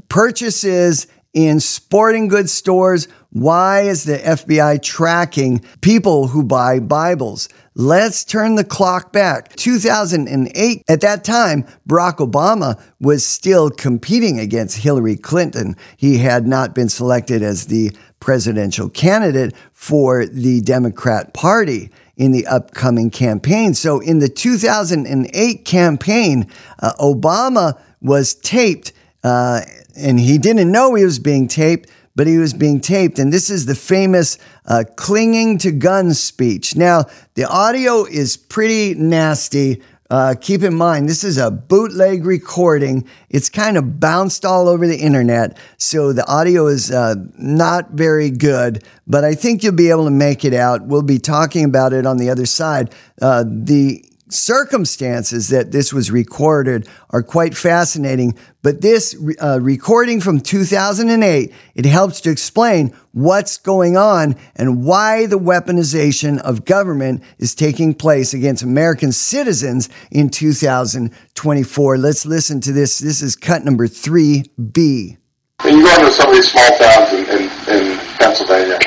purchases 0.08 1.06
in 1.34 1.60
sporting 1.60 2.28
goods 2.28 2.52
stores? 2.52 3.08
Why 3.30 3.82
is 3.82 4.04
the 4.04 4.18
FBI 4.18 4.80
tracking 4.80 5.60
people 5.80 6.28
who 6.28 6.44
buy 6.44 6.78
Bibles? 6.78 7.48
Let's 7.74 8.24
turn 8.24 8.54
the 8.54 8.62
clock 8.62 9.12
back. 9.12 9.56
2008, 9.56 10.84
at 10.88 11.00
that 11.00 11.24
time, 11.24 11.66
Barack 11.88 12.18
Obama 12.18 12.80
was 13.00 13.26
still 13.26 13.68
competing 13.68 14.38
against 14.38 14.78
Hillary 14.78 15.16
Clinton. 15.16 15.74
He 15.96 16.18
had 16.18 16.46
not 16.46 16.72
been 16.72 16.88
selected 16.88 17.42
as 17.42 17.66
the 17.66 17.90
presidential 18.20 18.88
candidate 18.88 19.54
for 19.72 20.24
the 20.24 20.60
Democrat 20.60 21.34
Party 21.34 21.90
in 22.16 22.30
the 22.30 22.46
upcoming 22.46 23.10
campaign. 23.10 23.74
So, 23.74 23.98
in 23.98 24.20
the 24.20 24.28
2008 24.28 25.64
campaign, 25.64 26.46
uh, 26.78 26.92
Obama 27.00 27.76
was 28.00 28.34
taped, 28.36 28.92
uh, 29.24 29.62
and 29.96 30.18
he 30.18 30.38
didn't 30.38 30.70
know 30.70 30.94
he 30.94 31.04
was 31.04 31.18
being 31.18 31.48
taped 31.48 31.90
but 32.16 32.26
he 32.26 32.38
was 32.38 32.54
being 32.54 32.80
taped. 32.80 33.18
And 33.18 33.32
this 33.32 33.50
is 33.50 33.66
the 33.66 33.74
famous 33.74 34.38
uh, 34.66 34.84
clinging 34.96 35.58
to 35.58 35.72
guns 35.72 36.20
speech. 36.20 36.76
Now, 36.76 37.06
the 37.34 37.48
audio 37.48 38.04
is 38.04 38.36
pretty 38.36 38.94
nasty. 38.94 39.82
Uh, 40.10 40.34
keep 40.38 40.62
in 40.62 40.74
mind, 40.74 41.08
this 41.08 41.24
is 41.24 41.38
a 41.38 41.50
bootleg 41.50 42.24
recording. 42.24 43.08
It's 43.30 43.48
kind 43.48 43.76
of 43.76 43.98
bounced 43.98 44.44
all 44.44 44.68
over 44.68 44.86
the 44.86 44.98
internet, 44.98 45.58
so 45.78 46.12
the 46.12 46.26
audio 46.30 46.66
is 46.66 46.90
uh, 46.90 47.14
not 47.38 47.92
very 47.92 48.30
good, 48.30 48.84
but 49.06 49.24
I 49.24 49.34
think 49.34 49.64
you'll 49.64 49.72
be 49.72 49.90
able 49.90 50.04
to 50.04 50.10
make 50.10 50.44
it 50.44 50.52
out. 50.52 50.86
We'll 50.86 51.02
be 51.02 51.18
talking 51.18 51.64
about 51.64 51.94
it 51.94 52.04
on 52.06 52.18
the 52.18 52.28
other 52.28 52.44
side. 52.46 52.94
Uh, 53.20 53.44
the 53.46 54.04
circumstances 54.28 55.48
that 55.48 55.70
this 55.70 55.92
was 55.92 56.10
recorded 56.10 56.88
are 57.10 57.22
quite 57.22 57.56
fascinating. 57.56 58.36
But 58.62 58.80
this 58.80 59.14
uh, 59.42 59.60
recording 59.60 60.20
from 60.20 60.40
2008, 60.40 61.52
it 61.74 61.84
helps 61.84 62.20
to 62.22 62.30
explain 62.30 62.94
what's 63.12 63.58
going 63.58 63.96
on 63.96 64.36
and 64.56 64.84
why 64.84 65.26
the 65.26 65.38
weaponization 65.38 66.40
of 66.40 66.64
government 66.64 67.22
is 67.38 67.54
taking 67.54 67.94
place 67.94 68.32
against 68.32 68.62
American 68.62 69.12
citizens 69.12 69.88
in 70.10 70.30
2024. 70.30 71.98
Let's 71.98 72.24
listen 72.24 72.60
to 72.62 72.72
this. 72.72 72.98
This 72.98 73.22
is 73.22 73.36
cut 73.36 73.64
number 73.64 73.86
3B. 73.86 75.18
When 75.62 75.78
you 75.78 75.84
go 75.84 75.94
into 75.98 76.12
some 76.12 76.28
of 76.30 76.34
these 76.34 76.50
small 76.50 76.78
towns 76.78 77.12
in, 77.12 77.24
in, 77.26 77.42
in 77.68 77.98
Pennsylvania, 78.18 78.78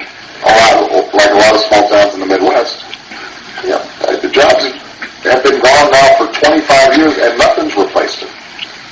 a 0.44 0.50
lot 0.50 0.84
of, 0.84 1.14
like 1.14 1.32
a 1.32 1.36
lot 1.36 1.56
of 1.56 1.62
small 1.62 1.90
towns 1.90 2.14
in 2.14 2.20
the 2.20 2.26
Midwest, 2.26 2.86
know, 3.70 4.20
the 4.22 4.30
jobs 4.30 4.87
have 5.30 5.44
been 5.44 5.62
gone 5.62 5.92
now 5.92 6.10
for 6.18 6.28
25 6.32 6.98
years 6.98 7.18
and 7.18 7.38
nothing's 7.38 7.76
replaced 7.76 8.24
it. 8.24 8.32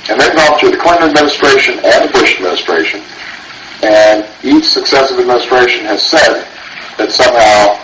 And 0.08 0.20
they've 0.20 0.34
gone 0.34 0.58
through 0.58 0.70
the 0.70 0.80
Clinton 0.80 1.10
administration 1.10 1.82
and 1.82 2.08
the 2.08 2.12
Bush 2.12 2.36
administration, 2.36 3.02
and 3.82 4.22
each 4.44 4.64
successive 4.64 5.18
administration 5.18 5.84
has 5.84 6.02
said 6.02 6.46
that 6.98 7.10
somehow 7.10 7.74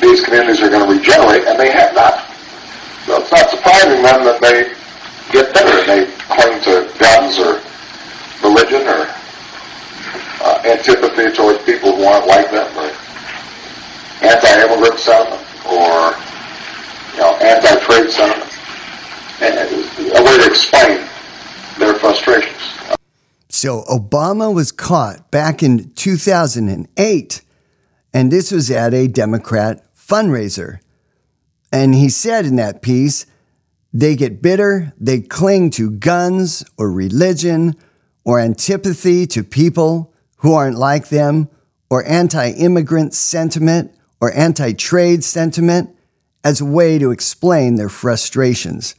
these 0.00 0.24
communities 0.24 0.62
are 0.62 0.70
going 0.70 0.86
to 0.86 0.90
regenerate, 0.90 1.44
and 1.50 1.58
they 1.58 1.70
have 1.70 1.94
not. 1.94 2.30
So 3.04 3.18
it's 3.20 3.32
not 3.32 3.50
surprising 3.50 4.02
then 4.02 4.24
that 4.24 4.38
they 4.40 4.72
get 5.32 5.52
better 5.54 5.74
and 5.74 5.88
they 5.88 6.02
cling 6.30 6.62
to 6.70 6.86
guns 6.98 7.38
or 7.38 7.58
religion 8.46 8.86
or 8.86 9.10
uh, 10.42 10.62
antipathy 10.64 11.34
towards 11.34 11.62
people 11.64 11.96
who 11.96 12.04
aren't 12.04 12.26
like 12.26 12.50
them 12.50 12.70
or 12.78 12.90
anti-immigrant 14.22 14.98
sentiment 14.98 15.42
or 15.66 16.14
know, 17.18 17.36
anti-trade 17.36 18.10
sentiments, 18.10 18.56
and 19.40 19.58
a 19.58 20.22
way 20.22 20.38
to 20.38 20.46
explain 20.46 21.06
their 21.78 21.94
frustrations. 21.94 22.56
So 23.48 23.82
Obama 23.82 24.54
was 24.54 24.72
caught 24.72 25.30
back 25.30 25.62
in 25.62 25.90
2008, 25.94 27.42
and 28.14 28.32
this 28.32 28.52
was 28.52 28.70
at 28.70 28.94
a 28.94 29.08
Democrat 29.08 29.84
fundraiser. 29.94 30.80
And 31.72 31.94
he 31.94 32.08
said 32.08 32.46
in 32.46 32.56
that 32.56 32.82
piece, 32.82 33.26
they 33.92 34.16
get 34.16 34.40
bitter, 34.40 34.92
they 34.98 35.20
cling 35.20 35.70
to 35.70 35.90
guns 35.90 36.64
or 36.76 36.90
religion 36.90 37.74
or 38.24 38.38
antipathy 38.38 39.26
to 39.26 39.42
people 39.42 40.12
who 40.38 40.54
aren't 40.54 40.78
like 40.78 41.08
them 41.08 41.48
or 41.88 42.04
anti 42.06 42.50
immigrant 42.50 43.14
sentiment 43.14 43.92
or 44.20 44.32
anti 44.32 44.72
trade 44.72 45.24
sentiment 45.24 45.96
as 46.44 46.60
a 46.60 46.64
way 46.64 46.98
to 46.98 47.10
explain 47.10 47.74
their 47.74 47.88
frustrations. 47.88 48.94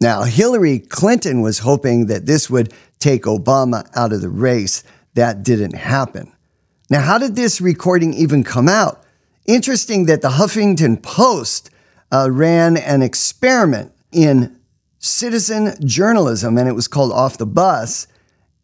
Now, 0.00 0.22
Hillary 0.22 0.78
Clinton 0.78 1.40
was 1.40 1.60
hoping 1.60 2.06
that 2.06 2.26
this 2.26 2.48
would 2.48 2.72
take 2.98 3.24
Obama 3.24 3.88
out 3.96 4.12
of 4.12 4.20
the 4.20 4.28
race. 4.28 4.84
That 5.14 5.42
didn't 5.42 5.74
happen. 5.74 6.32
Now, 6.88 7.00
how 7.00 7.18
did 7.18 7.36
this 7.36 7.60
recording 7.60 8.14
even 8.14 8.44
come 8.44 8.68
out? 8.68 9.02
Interesting 9.46 10.06
that 10.06 10.22
the 10.22 10.30
Huffington 10.30 11.02
Post 11.02 11.70
uh, 12.12 12.30
ran 12.30 12.76
an 12.76 13.02
experiment 13.02 13.92
in 14.12 14.58
citizen 14.98 15.74
journalism, 15.84 16.56
and 16.58 16.68
it 16.68 16.72
was 16.72 16.88
called 16.88 17.12
Off 17.12 17.38
the 17.38 17.46
Bus. 17.46 18.06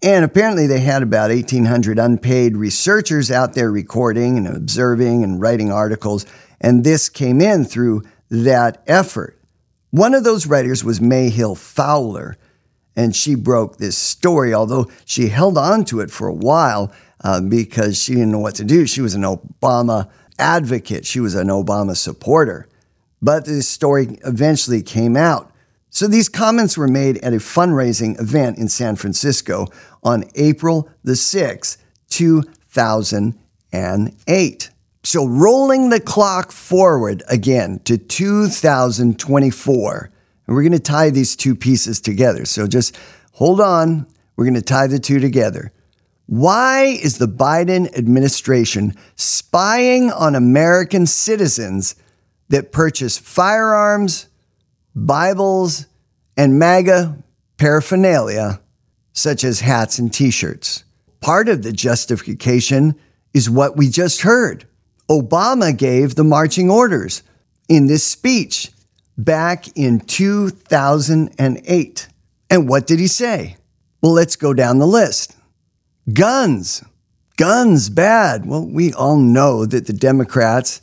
And 0.03 0.25
apparently, 0.25 0.67
they 0.67 0.81
had 0.81 1.03
about 1.03 1.31
1,800 1.31 1.99
unpaid 1.99 2.57
researchers 2.57 3.31
out 3.31 3.55
there 3.55 3.71
recording 3.71 4.37
and 4.37 4.47
observing 4.47 5.25
and 5.25 5.41
writing 5.41 5.73
articles. 5.73 6.27
And 6.61 6.85
this 6.85 7.09
came 7.09 7.41
in 7.41 7.65
through 7.65 8.03
that 8.31 8.83
effort. 8.87 9.39
One 9.91 10.15
of 10.15 10.25
those 10.25 10.47
writers 10.47 10.83
was 10.83 11.01
Mayhill 11.01 11.57
Fowler, 11.57 12.37
and 12.97 13.15
she 13.15 13.35
broke 13.35 13.77
this 13.77 13.97
story, 13.97 14.53
although 14.53 14.91
she 15.05 15.29
held 15.29 15.57
on 15.57 15.85
to 15.87 16.01
it 16.01 16.11
for 16.11 16.27
a 16.27 16.35
while 16.35 16.93
uh, 17.23 17.41
because 17.41 18.01
she 18.01 18.15
didn't 18.15 18.33
know 18.33 18.39
what 18.39 18.55
to 18.57 18.65
do. 18.65 18.87
She 18.87 19.01
was 19.01 19.15
an 19.15 19.23
Obama 19.23 20.11
advocate, 20.39 21.07
she 21.07 21.21
was 21.21 21.35
an 21.35 21.49
Obama 21.49 21.97
supporter. 21.97 22.69
But 23.23 23.47
this 23.47 23.69
story 23.69 24.19
eventually 24.25 24.83
came 24.83 25.17
out. 25.17 25.51
So 25.91 26.09
these 26.09 26.29
comments 26.29 26.77
were 26.77 26.89
made 26.89 27.19
at 27.19 27.33
a 27.33 27.37
fundraising 27.37 28.21
event 28.21 28.59
in 28.59 28.69
San 28.69 28.97
Francisco 28.97 29.69
on 30.03 30.25
April 30.35 30.91
the 31.05 31.13
6th, 31.13 31.77
2008. 32.11 34.71
So 35.05 35.27
rolling 35.27 35.91
the 35.91 36.01
clock 36.01 36.51
forward 36.51 37.23
again 37.29 37.79
to 37.81 37.99
2024, 37.99 40.11
and 40.47 40.57
we're 40.57 40.63
going 40.63 40.73
to 40.73 40.79
tie 40.79 41.11
these 41.11 41.37
two 41.37 41.55
pieces 41.55 42.01
together. 42.01 42.47
So 42.47 42.67
just 42.67 42.97
hold 43.33 43.61
on. 43.61 44.07
We're 44.35 44.47
going 44.47 44.55
to 44.55 44.63
tie 44.63 44.87
the 44.87 44.99
two 44.99 45.21
together. 45.21 45.73
Why 46.27 46.85
is 46.85 47.19
the 47.19 47.29
Biden 47.29 47.95
administration 47.97 48.95
spying 49.15 50.11
on 50.11 50.35
American 50.35 51.05
citizens 51.05 51.97
that 52.49 52.73
purchase 52.73 53.19
firearms, 53.19 54.29
Bibles, 54.95 55.87
and 56.35 56.59
MAGA 56.59 57.23
paraphernalia, 57.59 58.63
such 59.13 59.45
as 59.45 59.61
hats 59.61 59.99
and 59.99 60.11
t 60.11 60.31
shirts? 60.31 60.85
Part 61.21 61.51
of 61.51 61.63
the 61.63 61.73
justification 61.73 62.99
is 63.35 63.51
what 63.51 63.77
we 63.77 63.91
just 63.91 64.23
heard. 64.23 64.67
Obama 65.09 65.77
gave 65.77 66.15
the 66.15 66.25
marching 66.25 66.71
orders 66.71 67.23
in 67.69 67.87
this 67.87 68.05
speech 68.05 68.71
back 69.17 69.69
in 69.77 70.01
2008. 70.01 72.09
And 72.51 72.69
what 72.69 72.87
did 72.87 72.99
he 72.99 73.07
say? 73.07 73.57
Well, 74.03 74.13
let's 74.13 74.37
go 74.37 74.55
down 74.55 74.79
the 74.79 74.87
list. 74.87 75.37
Guns. 76.13 76.85
Guns 77.37 77.89
bad. 77.89 78.47
Well, 78.47 78.67
we 78.67 78.93
all 78.93 79.17
know 79.17 79.67
that 79.67 79.87
the 79.87 79.93
Democrats 79.93 80.81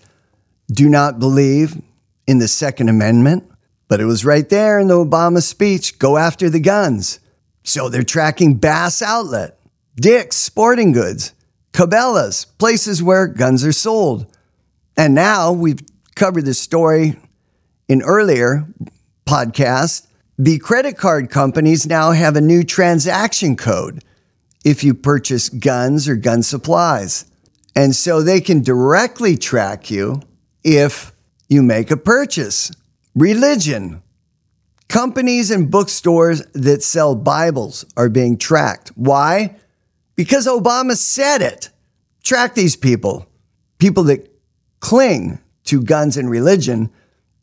do 0.72 0.90
not 0.90 1.20
believe 1.20 1.82
in 2.28 2.40
the 2.40 2.48
Second 2.48 2.90
Amendment, 2.90 3.50
but 3.88 4.00
it 4.00 4.06
was 4.06 4.26
right 4.26 4.48
there 4.50 4.80
in 4.80 4.88
the 4.88 4.96
Obama 4.96 5.42
speech 5.42 6.00
go 6.00 6.18
after 6.18 6.50
the 6.50 6.60
guns. 6.60 7.20
So 7.64 7.90
they're 7.90 8.04
tracking 8.04 8.56
Bass 8.56 9.02
Outlet, 9.02 9.60
Dick's 9.96 10.38
Sporting 10.38 10.92
Goods, 10.92 11.34
Cabela's, 11.74 12.46
places 12.58 13.02
where 13.02 13.28
guns 13.28 13.66
are 13.66 13.72
sold. 13.72 14.26
And 14.98 15.16
now 15.16 15.52
we've 15.52 15.82
covered 16.16 16.46
this 16.46 16.60
story 16.60 17.16
in 17.88 18.02
earlier 18.02 18.68
podcasts. 19.26 20.08
The 20.38 20.60
credit 20.60 20.98
card 20.98 21.30
companies 21.30 21.88
now 21.88 22.12
have 22.12 22.36
a 22.36 22.42
new 22.42 22.64
transaction 22.64 23.56
code 23.56 24.04
if 24.64 24.84
you 24.84 24.94
purchase 24.94 25.50
guns 25.50 26.08
or 26.08 26.16
gun 26.16 26.44
supplies. 26.44 27.26
And 27.76 27.96
so 27.96 28.22
they 28.22 28.42
can 28.42 28.62
directly 28.62 29.38
track 29.38 29.90
you 29.90 30.22
if 30.64 31.14
you 31.48 31.62
make 31.62 31.90
a 31.92 31.98
purchase. 31.98 32.72
Religion. 33.16 34.02
Companies 34.88 35.52
and 35.52 35.72
bookstores 35.72 36.42
that 36.54 36.84
sell 36.84 37.16
Bibles 37.16 37.86
are 37.96 38.10
being 38.10 38.38
tracked. 38.38 38.90
Why? 38.96 39.56
Because 40.16 40.48
Obama 40.48 40.96
said 40.96 41.42
it. 41.42 41.70
Track 42.24 42.54
these 42.54 42.76
people. 42.76 43.28
People 43.78 44.04
that 44.04 44.32
cling 44.80 45.40
to 45.66 45.82
guns 45.82 46.18
and 46.18 46.30
religion, 46.30 46.92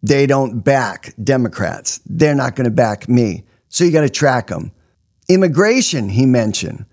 they 0.02 0.26
don't 0.26 0.61
back 0.61 1.14
Democrats. 1.22 2.00
They're 2.07 2.35
not 2.35 2.57
going 2.57 2.66
to 2.66 2.70
back 2.70 3.09
me. 3.09 3.44
So 3.68 3.85
you 3.85 3.90
got 3.90 4.02
to 4.02 4.11
track 4.11 4.48
them. 4.48 4.72
Immigration, 5.28 6.11
he 6.11 6.26
mentioned. 6.26 6.87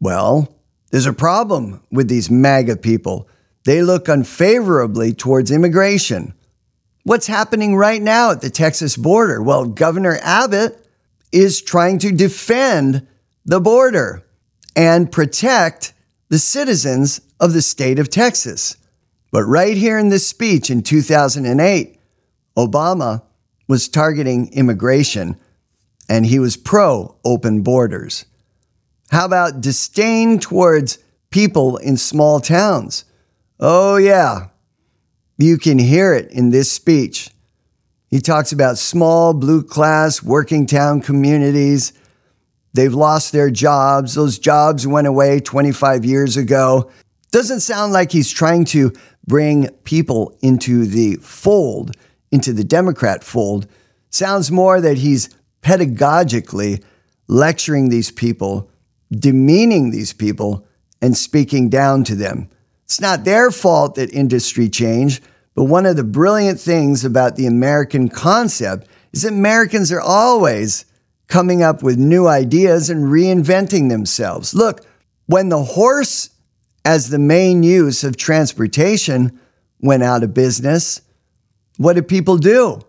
Well, 0.00 0.54
there's 0.90 1.06
a 1.06 1.12
problem 1.12 1.82
with 1.90 2.08
these 2.08 2.30
MAGA 2.30 2.76
people. 2.76 3.28
They 3.64 3.82
look 3.82 4.08
unfavorably 4.08 5.12
towards 5.12 5.50
immigration. 5.50 6.34
What's 7.04 7.26
happening 7.26 7.76
right 7.76 8.02
now 8.02 8.32
at 8.32 8.40
the 8.40 8.50
Texas 8.50 8.96
border? 8.96 9.42
Well, 9.42 9.66
Governor 9.66 10.18
Abbott 10.22 10.84
is 11.32 11.62
trying 11.62 11.98
to 12.00 12.12
defend 12.12 13.06
the 13.44 13.60
border 13.60 14.24
and 14.76 15.10
protect 15.10 15.92
the 16.28 16.38
citizens 16.38 17.20
of 17.38 17.52
the 17.52 17.62
state 17.62 17.98
of 17.98 18.08
Texas. 18.08 18.76
But 19.32 19.44
right 19.44 19.76
here 19.76 19.98
in 19.98 20.08
this 20.08 20.26
speech 20.26 20.70
in 20.70 20.82
2008, 20.82 21.98
Obama 22.56 23.22
was 23.68 23.88
targeting 23.88 24.52
immigration 24.52 25.36
and 26.08 26.26
he 26.26 26.38
was 26.38 26.56
pro 26.56 27.16
open 27.24 27.62
borders. 27.62 28.26
How 29.10 29.24
about 29.24 29.60
disdain 29.60 30.38
towards 30.38 30.98
people 31.30 31.76
in 31.76 31.96
small 31.96 32.40
towns? 32.40 33.04
Oh, 33.58 33.96
yeah. 33.96 34.48
You 35.38 35.56
can 35.56 35.78
hear 35.78 36.12
it 36.12 36.30
in 36.32 36.50
this 36.50 36.70
speech. 36.70 37.30
He 38.08 38.20
talks 38.20 38.50
about 38.50 38.76
small, 38.76 39.32
blue 39.34 39.62
class, 39.62 40.22
working 40.22 40.66
town 40.66 41.00
communities. 41.00 41.92
They've 42.72 42.94
lost 42.94 43.32
their 43.32 43.50
jobs. 43.50 44.14
Those 44.14 44.38
jobs 44.38 44.86
went 44.86 45.06
away 45.06 45.40
25 45.40 46.04
years 46.04 46.36
ago. 46.36 46.90
Doesn't 47.32 47.60
sound 47.60 47.92
like 47.92 48.12
he's 48.12 48.30
trying 48.30 48.64
to 48.66 48.92
bring 49.26 49.68
people 49.84 50.36
into 50.40 50.86
the 50.86 51.16
fold, 51.16 51.96
into 52.30 52.52
the 52.52 52.64
Democrat 52.64 53.24
fold. 53.24 53.66
Sounds 54.10 54.50
more 54.50 54.80
that 54.80 54.98
he's 54.98 55.30
pedagogically 55.62 56.82
lecturing 57.28 57.88
these 57.90 58.10
people 58.10 58.70
demeaning 59.10 59.90
these 59.90 60.12
people 60.12 60.66
and 61.02 61.16
speaking 61.16 61.68
down 61.68 62.04
to 62.04 62.14
them. 62.14 62.48
It's 62.84 63.00
not 63.00 63.24
their 63.24 63.50
fault 63.50 63.94
that 63.96 64.12
industry 64.12 64.68
changed, 64.68 65.22
but 65.54 65.64
one 65.64 65.86
of 65.86 65.96
the 65.96 66.04
brilliant 66.04 66.60
things 66.60 67.04
about 67.04 67.36
the 67.36 67.46
American 67.46 68.08
concept 68.08 68.88
is 69.12 69.22
that 69.22 69.32
Americans 69.32 69.90
are 69.92 70.00
always 70.00 70.84
coming 71.30 71.62
up 71.62 71.82
with 71.82 71.96
new 71.96 72.26
ideas 72.26 72.90
and 72.90 73.04
reinventing 73.04 73.88
themselves. 73.88 74.52
Look, 74.52 74.84
when 75.26 75.48
the 75.48 75.62
horse 75.62 76.30
as 76.84 77.08
the 77.08 77.18
main 77.18 77.62
use 77.62 78.04
of 78.04 78.16
transportation 78.16 79.38
went 79.80 80.02
out 80.02 80.24
of 80.24 80.34
business, 80.34 81.00
what 81.78 81.94
did 81.94 82.08
people 82.08 82.36
do? 82.36 82.80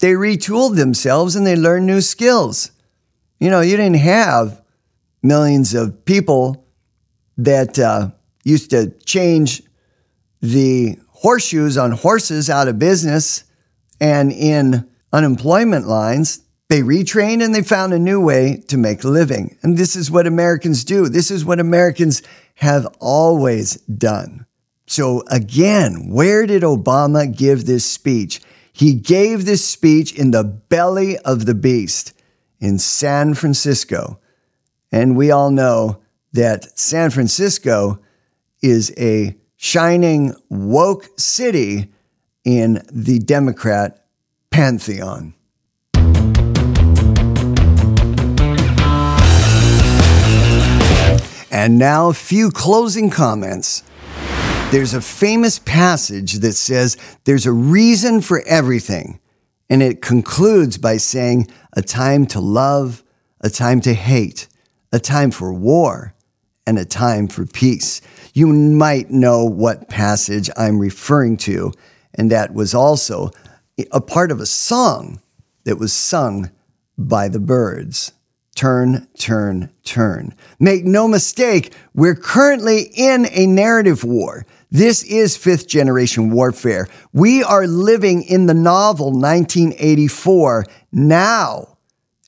They 0.00 0.12
retooled 0.12 0.76
themselves 0.76 1.36
and 1.36 1.46
they 1.46 1.56
learned 1.56 1.86
new 1.86 2.00
skills. 2.00 2.72
You 3.38 3.50
know, 3.50 3.60
you 3.60 3.76
didn't 3.76 3.98
have 3.98 4.60
millions 5.22 5.72
of 5.74 6.04
people 6.04 6.66
that 7.38 7.78
uh, 7.78 8.10
used 8.44 8.70
to 8.70 8.90
change 9.04 9.62
the 10.42 10.98
horseshoes 11.10 11.76
on 11.76 11.92
horses 11.92 12.50
out 12.50 12.68
of 12.68 12.78
business 12.78 13.44
and 14.00 14.32
in 14.32 14.88
unemployment 15.12 15.86
lines. 15.86 16.40
They 16.68 16.82
retrained 16.82 17.44
and 17.44 17.54
they 17.54 17.62
found 17.62 17.92
a 17.92 17.98
new 17.98 18.20
way 18.20 18.62
to 18.68 18.76
make 18.76 19.04
a 19.04 19.08
living. 19.08 19.56
And 19.62 19.78
this 19.78 19.94
is 19.94 20.10
what 20.10 20.26
Americans 20.26 20.84
do. 20.84 21.08
This 21.08 21.30
is 21.30 21.44
what 21.44 21.60
Americans 21.60 22.22
have 22.56 22.86
always 22.98 23.76
done. 23.82 24.46
So, 24.88 25.22
again, 25.30 26.08
where 26.10 26.46
did 26.46 26.62
Obama 26.62 27.34
give 27.34 27.66
this 27.66 27.84
speech? 27.84 28.40
He 28.72 28.94
gave 28.94 29.44
this 29.44 29.64
speech 29.64 30.14
in 30.14 30.32
the 30.32 30.44
belly 30.44 31.18
of 31.18 31.46
the 31.46 31.54
beast 31.54 32.12
in 32.60 32.78
San 32.78 33.34
Francisco. 33.34 34.20
And 34.92 35.16
we 35.16 35.30
all 35.30 35.50
know 35.50 36.02
that 36.32 36.78
San 36.78 37.10
Francisco 37.10 38.00
is 38.62 38.92
a 38.98 39.36
shining 39.56 40.34
woke 40.48 41.08
city 41.18 41.92
in 42.44 42.82
the 42.92 43.18
Democrat 43.18 44.06
pantheon. 44.50 45.34
And 51.50 51.78
now, 51.78 52.08
a 52.08 52.14
few 52.14 52.50
closing 52.50 53.10
comments. 53.10 53.82
There's 54.72 54.94
a 54.94 55.00
famous 55.00 55.60
passage 55.60 56.34
that 56.40 56.54
says 56.54 56.96
there's 57.24 57.46
a 57.46 57.52
reason 57.52 58.20
for 58.20 58.42
everything. 58.46 59.20
And 59.70 59.82
it 59.82 60.02
concludes 60.02 60.76
by 60.76 60.96
saying 60.96 61.48
a 61.72 61.82
time 61.82 62.26
to 62.26 62.40
love, 62.40 63.04
a 63.40 63.48
time 63.48 63.80
to 63.82 63.94
hate, 63.94 64.48
a 64.92 64.98
time 64.98 65.30
for 65.30 65.52
war, 65.52 66.14
and 66.66 66.78
a 66.78 66.84
time 66.84 67.28
for 67.28 67.46
peace. 67.46 68.00
You 68.34 68.48
might 68.48 69.10
know 69.10 69.44
what 69.44 69.88
passage 69.88 70.50
I'm 70.56 70.78
referring 70.78 71.36
to, 71.38 71.72
and 72.14 72.30
that 72.30 72.52
was 72.52 72.74
also 72.74 73.30
a 73.92 74.00
part 74.00 74.32
of 74.32 74.40
a 74.40 74.46
song 74.46 75.20
that 75.64 75.78
was 75.78 75.92
sung 75.92 76.50
by 76.98 77.28
the 77.28 77.40
Byrds. 77.40 78.12
Turn, 78.56 79.06
turn, 79.18 79.70
turn. 79.84 80.34
Make 80.58 80.86
no 80.86 81.06
mistake, 81.06 81.74
we're 81.94 82.14
currently 82.14 82.90
in 82.94 83.26
a 83.30 83.46
narrative 83.46 84.02
war. 84.02 84.46
This 84.70 85.02
is 85.02 85.36
fifth 85.36 85.68
generation 85.68 86.30
warfare. 86.30 86.88
We 87.12 87.42
are 87.42 87.66
living 87.66 88.22
in 88.22 88.46
the 88.46 88.54
novel 88.54 89.12
1984 89.12 90.64
now, 90.90 91.76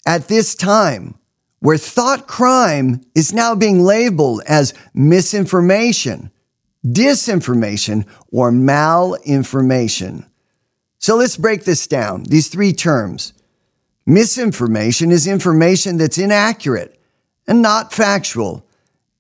at 0.07 0.29
this 0.29 0.55
time, 0.55 1.15
where 1.61 1.79
thought 1.79 2.29
crime 2.29 3.01
is 3.15 3.33
now 3.33 3.55
being 3.55 3.81
labeled 3.81 4.43
as 4.47 4.75
misinformation, 4.93 6.31
disinformation, 6.87 8.07
or 8.31 8.53
malinformation. 8.53 10.29
So 10.99 11.17
let's 11.17 11.39
break 11.39 11.65
this 11.65 11.87
down. 11.87 12.25
These 12.25 12.49
three 12.49 12.75
terms. 12.75 13.33
Misinformation 14.09 15.13
is 15.13 15.27
information 15.27 15.99
that's 15.99 16.17
inaccurate 16.17 16.99
and 17.47 17.61
not 17.61 17.93
factual. 17.93 18.65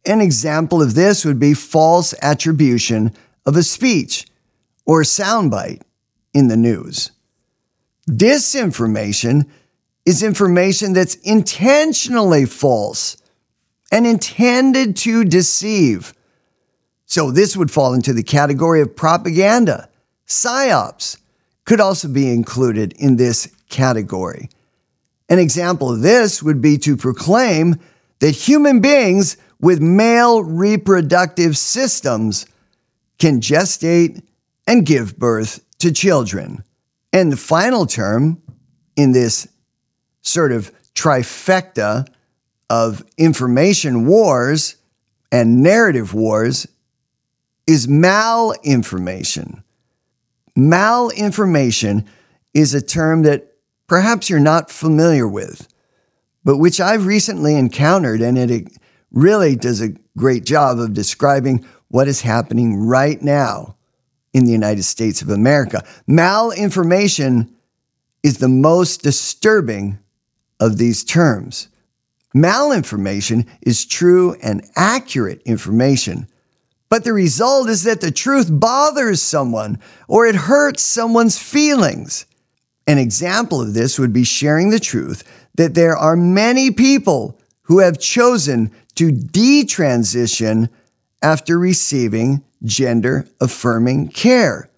An 0.07 0.23
example 0.23 0.81
of 0.81 0.95
this 0.95 1.27
would 1.27 1.39
be 1.39 1.53
false 1.53 2.15
attribution 2.23 3.13
of 3.45 3.55
a 3.55 3.63
speech 3.63 4.27
or 4.87 5.03
soundbite 5.03 5.83
in 6.33 6.49
the 6.49 6.57
news. 6.57 7.11
Disinformation 8.09 9.47
is 10.07 10.23
information 10.23 10.95
that's 10.95 11.17
intentionally 11.17 12.47
false 12.47 13.19
and 13.93 14.07
intended 14.07 14.97
to 14.97 15.23
deceive. 15.23 16.15
So 17.05 17.31
this 17.31 17.59
would 17.59 17.71
fall 17.71 17.93
into 17.93 18.15
the 18.15 18.23
category 18.23 18.81
of 18.81 18.97
propaganda. 18.97 19.91
PSYOPs 20.27 21.19
could 21.67 21.79
also 21.79 22.09
be 22.09 22.33
included 22.33 22.95
in 22.95 23.17
this 23.17 23.55
category. 23.69 24.49
An 25.29 25.39
example 25.39 25.93
of 25.93 26.01
this 26.01 26.43
would 26.43 26.61
be 26.61 26.79
to 26.79 26.97
proclaim 26.97 27.77
that 28.21 28.31
human 28.31 28.81
beings 28.81 29.37
with 29.61 29.81
male 29.81 30.43
reproductive 30.43 31.57
systems 31.57 32.47
can 33.19 33.41
gestate 33.41 34.23
and 34.67 34.87
give 34.87 35.19
birth 35.19 35.65
to 35.79 35.93
children. 35.93 36.63
And 37.13 37.33
the 37.33 37.37
final 37.37 37.87
term 37.87 38.43
in 38.97 39.13
this 39.13 39.49
sort 40.23 40.53
of 40.53 40.73
trifecta 40.95 42.07
of 42.71 43.05
information 43.17 44.07
wars 44.07 44.77
and 45.33 45.63
narrative 45.63 46.15
wars 46.15 46.67
is 47.67 47.87
malinformation. 47.87 49.63
Malinformation 50.57 52.07
is 52.55 52.75
a 52.75 52.83
term 52.83 53.23
that 53.23 53.48
perhaps 53.89 54.31
you're 54.31 54.39
not 54.39 54.71
familiar 54.71 55.27
with, 55.27 55.67
but 56.45 56.59
which 56.59 56.81
I've 56.81 57.07
recently 57.07 57.57
encountered, 57.57 58.21
and 58.21 58.39
it 58.39 58.69
really 59.11 59.57
does 59.57 59.81
a 59.81 59.95
great 60.17 60.45
job 60.45 60.79
of 60.79 60.95
describing 60.95 61.65
what 61.89 62.07
is 62.07 62.21
happening 62.21 62.77
right 62.77 63.21
now 63.21 63.77
in 64.33 64.45
the 64.45 64.53
United 64.53 64.85
States 64.85 65.23
of 65.23 65.31
America. 65.31 65.83
Malinformation 66.09 67.51
is 68.23 68.39
the 68.39 68.49
most 68.49 69.03
disturbing 69.03 69.99
of 70.61 70.77
these 70.77 71.03
terms. 71.03 71.69
Malinformation 72.35 73.47
is 73.63 73.87
true 73.87 74.37
and 74.43 74.69
accurate 74.77 75.41
information, 75.45 76.29
but 76.91 77.05
the 77.05 77.13
result 77.13 77.69
is 77.69 77.85
that 77.85 78.01
the 78.01 78.11
truth 78.11 78.49
bothers 78.51 79.23
someone 79.23 79.79
or 80.09 80.27
it 80.27 80.35
hurts 80.35 80.83
someone's 80.83 81.39
feelings. 81.39 82.27
An 82.89 82.97
example 82.97 83.61
of 83.61 83.75
this 83.75 83.99
would 83.99 84.15
be 84.15 84.25
sharing 84.25 84.71
the 84.71 84.81
truth 84.81 85.23
that 85.57 85.75
there 85.75 85.95
are 85.95 86.17
many 86.17 86.71
people 86.71 87.39
who 87.65 87.81
have 87.81 88.01
chosen 88.01 88.73
to 88.95 89.13
detransition 89.13 90.71
after 91.23 91.59
receiving 91.59 92.43
gender 92.65 93.29
affirming 93.43 94.09
care. 94.09 94.71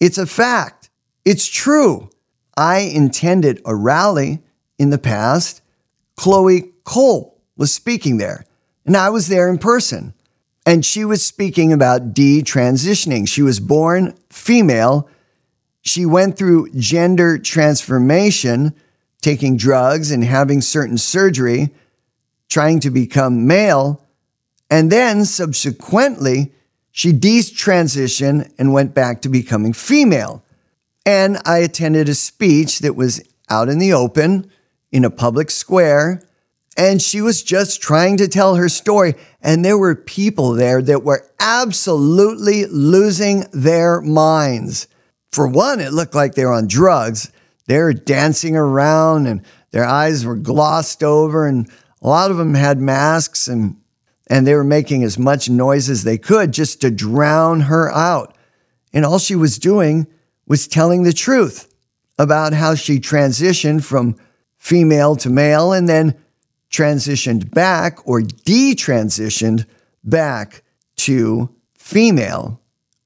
It's 0.00 0.18
a 0.18 0.26
fact. 0.26 0.90
It's 1.24 1.46
true. 1.46 2.10
I 2.56 2.80
intended 2.80 3.62
a 3.64 3.76
rally 3.76 4.40
in 4.76 4.90
the 4.90 4.98
past. 4.98 5.62
Chloe 6.16 6.72
Cole 6.82 7.40
was 7.56 7.72
speaking 7.72 8.16
there, 8.16 8.44
and 8.84 8.96
I 8.96 9.08
was 9.10 9.28
there 9.28 9.48
in 9.48 9.58
person. 9.58 10.14
And 10.66 10.84
she 10.84 11.04
was 11.04 11.24
speaking 11.24 11.72
about 11.72 12.12
detransitioning. 12.12 13.28
She 13.28 13.42
was 13.42 13.60
born 13.60 14.14
female. 14.30 15.08
She 15.82 16.06
went 16.06 16.38
through 16.38 16.70
gender 16.72 17.38
transformation, 17.38 18.74
taking 19.20 19.56
drugs 19.56 20.10
and 20.10 20.24
having 20.24 20.60
certain 20.60 20.96
surgery, 20.96 21.70
trying 22.48 22.80
to 22.80 22.90
become 22.90 23.46
male. 23.46 24.06
And 24.70 24.90
then 24.90 25.24
subsequently, 25.24 26.52
she 26.92 27.12
detransitioned 27.12 28.52
and 28.58 28.72
went 28.72 28.94
back 28.94 29.22
to 29.22 29.28
becoming 29.28 29.72
female. 29.72 30.44
And 31.04 31.38
I 31.44 31.58
attended 31.58 32.08
a 32.08 32.14
speech 32.14 32.78
that 32.78 32.94
was 32.94 33.20
out 33.50 33.68
in 33.68 33.78
the 33.78 33.92
open 33.92 34.50
in 34.92 35.04
a 35.04 35.10
public 35.10 35.50
square. 35.50 36.22
And 36.76 37.02
she 37.02 37.20
was 37.20 37.42
just 37.42 37.82
trying 37.82 38.16
to 38.18 38.28
tell 38.28 38.54
her 38.54 38.68
story. 38.68 39.14
And 39.42 39.64
there 39.64 39.76
were 39.76 39.94
people 39.94 40.52
there 40.52 40.80
that 40.80 41.02
were 41.02 41.28
absolutely 41.40 42.66
losing 42.66 43.46
their 43.52 44.00
minds. 44.00 44.86
For 45.32 45.48
one, 45.48 45.80
it 45.80 45.92
looked 45.92 46.14
like 46.14 46.34
they 46.34 46.44
were 46.44 46.52
on 46.52 46.68
drugs. 46.68 47.32
They 47.66 47.78
were 47.78 47.94
dancing 47.94 48.54
around 48.54 49.26
and 49.26 49.42
their 49.70 49.84
eyes 49.84 50.26
were 50.26 50.36
glossed 50.36 51.02
over. 51.02 51.46
And 51.46 51.70
a 52.02 52.08
lot 52.08 52.30
of 52.30 52.36
them 52.36 52.54
had 52.54 52.78
masks 52.78 53.48
and, 53.48 53.76
and 54.28 54.46
they 54.46 54.54
were 54.54 54.64
making 54.64 55.02
as 55.02 55.18
much 55.18 55.48
noise 55.48 55.88
as 55.88 56.04
they 56.04 56.18
could 56.18 56.52
just 56.52 56.80
to 56.82 56.90
drown 56.90 57.62
her 57.62 57.90
out. 57.90 58.36
And 58.92 59.06
all 59.06 59.18
she 59.18 59.34
was 59.34 59.58
doing 59.58 60.06
was 60.46 60.68
telling 60.68 61.02
the 61.02 61.14
truth 61.14 61.72
about 62.18 62.52
how 62.52 62.74
she 62.74 63.00
transitioned 63.00 63.84
from 63.84 64.16
female 64.58 65.16
to 65.16 65.30
male 65.30 65.72
and 65.72 65.88
then 65.88 66.14
transitioned 66.70 67.50
back 67.52 68.06
or 68.06 68.20
detransitioned 68.20 69.66
back 70.04 70.62
to 70.96 71.54
female, 71.74 72.60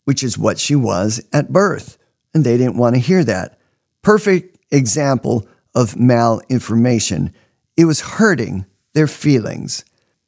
which 0.04 0.24
is 0.24 0.36
what 0.36 0.58
she 0.58 0.74
was 0.74 1.24
at 1.32 1.52
birth. 1.52 1.98
And 2.36 2.44
they 2.44 2.58
didn't 2.58 2.76
want 2.76 2.94
to 2.94 3.00
hear 3.00 3.24
that. 3.24 3.58
Perfect 4.02 4.58
example 4.70 5.48
of 5.74 5.94
malinformation. 5.94 7.32
It 7.78 7.86
was 7.86 8.02
hurting 8.02 8.66
their 8.92 9.06
feelings. 9.06 9.86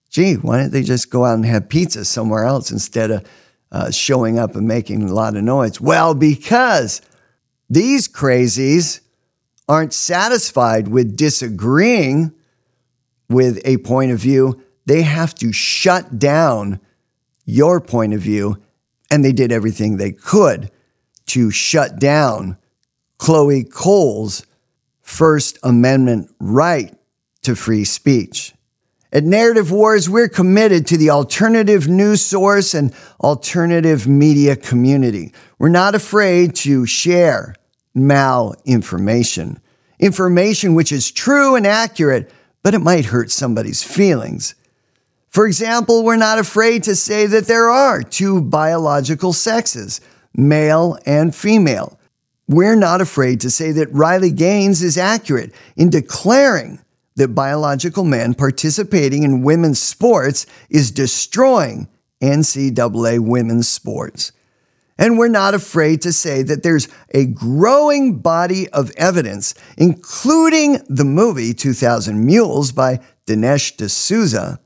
Gee, 0.08 0.36
why 0.36 0.56
don't 0.56 0.72
they 0.72 0.82
just 0.82 1.10
go 1.10 1.26
out 1.26 1.34
and 1.34 1.44
have 1.44 1.68
pizza 1.68 2.06
somewhere 2.06 2.44
else 2.44 2.70
instead 2.70 3.10
of 3.10 3.26
uh, 3.70 3.90
showing 3.90 4.38
up 4.38 4.56
and 4.56 4.66
making 4.66 5.02
a 5.02 5.12
lot 5.12 5.36
of 5.36 5.42
noise? 5.42 5.82
Well, 5.82 6.14
because 6.14 7.02
these 7.68 8.08
crazies 8.08 9.00
aren't 9.68 9.92
satisfied 9.92 10.88
with 10.88 11.14
disagreeing 11.14 12.32
with 13.28 13.60
a 13.66 13.76
point 13.76 14.12
of 14.12 14.18
view. 14.18 14.62
They 14.86 15.02
have 15.02 15.34
to 15.34 15.52
shut 15.52 16.18
down 16.18 16.80
your 17.44 17.82
point 17.82 18.14
of 18.14 18.20
view. 18.20 18.56
And 19.10 19.22
they 19.22 19.32
did 19.32 19.52
everything 19.52 19.98
they 19.98 20.12
could 20.12 20.70
to 21.28 21.50
shut 21.50 21.98
down 21.98 22.56
Chloe 23.18 23.64
Cole's 23.64 24.44
First 25.00 25.58
Amendment 25.62 26.30
right 26.38 26.94
to 27.42 27.56
free 27.56 27.84
speech. 27.84 28.54
At 29.10 29.24
Narrative 29.24 29.70
Wars, 29.70 30.10
we're 30.10 30.28
committed 30.28 30.86
to 30.88 30.98
the 30.98 31.10
alternative 31.10 31.88
news 31.88 32.22
source 32.22 32.74
and 32.74 32.94
alternative 33.20 34.06
media 34.06 34.54
community. 34.54 35.32
We're 35.58 35.70
not 35.70 35.94
afraid 35.94 36.54
to 36.56 36.84
share 36.84 37.54
malinformation, 37.96 39.58
information 39.98 40.74
which 40.74 40.92
is 40.92 41.10
true 41.10 41.56
and 41.56 41.66
accurate, 41.66 42.30
but 42.62 42.74
it 42.74 42.80
might 42.80 43.06
hurt 43.06 43.30
somebody's 43.30 43.82
feelings. 43.82 44.54
For 45.28 45.46
example, 45.46 46.04
we're 46.04 46.16
not 46.16 46.38
afraid 46.38 46.82
to 46.84 46.94
say 46.94 47.26
that 47.26 47.46
there 47.46 47.70
are 47.70 48.02
two 48.02 48.42
biological 48.42 49.32
sexes, 49.32 50.02
male 50.34 50.98
and 51.06 51.34
female. 51.34 51.98
We're 52.48 52.76
not 52.76 53.00
afraid 53.00 53.40
to 53.42 53.50
say 53.50 53.72
that 53.72 53.92
Riley 53.92 54.30
Gaines 54.30 54.82
is 54.82 54.96
accurate 54.96 55.52
in 55.76 55.90
declaring 55.90 56.80
that 57.16 57.34
biological 57.34 58.04
men 58.04 58.32
participating 58.32 59.22
in 59.22 59.42
women's 59.42 59.80
sports 59.80 60.46
is 60.70 60.90
destroying 60.90 61.88
NCAA 62.22 63.20
women's 63.20 63.68
sports. 63.68 64.32
And 64.96 65.18
we're 65.18 65.28
not 65.28 65.54
afraid 65.54 66.02
to 66.02 66.12
say 66.12 66.42
that 66.42 66.62
there's 66.62 66.88
a 67.14 67.26
growing 67.26 68.18
body 68.18 68.68
of 68.70 68.90
evidence, 68.96 69.54
including 69.76 70.80
the 70.88 71.04
movie 71.04 71.54
2000 71.54 72.24
Mules 72.24 72.72
by 72.72 73.00
Dinesh 73.26 73.76
D'Souza. 73.76 74.58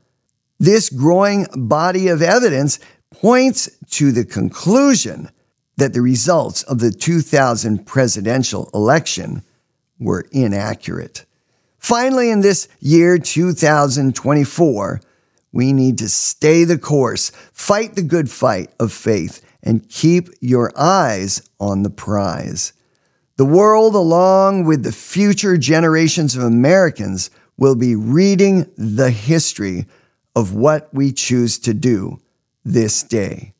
This 0.59 0.89
growing 0.89 1.45
body 1.53 2.07
of 2.07 2.21
evidence 2.21 2.79
points 3.11 3.69
to 3.91 4.11
the 4.11 4.25
conclusion 4.25 5.29
that 5.77 5.93
the 5.93 6.01
results 6.01 6.63
of 6.63 6.79
the 6.79 6.91
2000 6.91 7.85
presidential 7.85 8.69
election 8.73 9.43
were 9.99 10.25
inaccurate. 10.31 11.25
Finally, 11.77 12.29
in 12.29 12.41
this 12.41 12.67
year 12.79 13.17
2024, 13.17 15.01
we 15.51 15.73
need 15.73 15.97
to 15.97 16.09
stay 16.09 16.63
the 16.63 16.77
course, 16.77 17.31
fight 17.51 17.95
the 17.95 18.01
good 18.01 18.29
fight 18.29 18.71
of 18.79 18.91
faith, 18.91 19.45
and 19.61 19.87
keep 19.89 20.29
your 20.41 20.71
eyes 20.77 21.41
on 21.59 21.83
the 21.83 21.89
prize. 21.89 22.73
The 23.37 23.45
world, 23.45 23.95
along 23.95 24.65
with 24.65 24.83
the 24.83 24.91
future 24.91 25.57
generations 25.57 26.35
of 26.35 26.43
Americans, 26.43 27.29
will 27.57 27.75
be 27.75 27.95
reading 27.95 28.69
the 28.77 29.11
history 29.11 29.85
of 30.35 30.53
what 30.53 30.93
we 30.93 31.11
choose 31.11 31.59
to 31.59 31.73
do 31.73 32.19
this 32.63 33.03
day. 33.03 33.53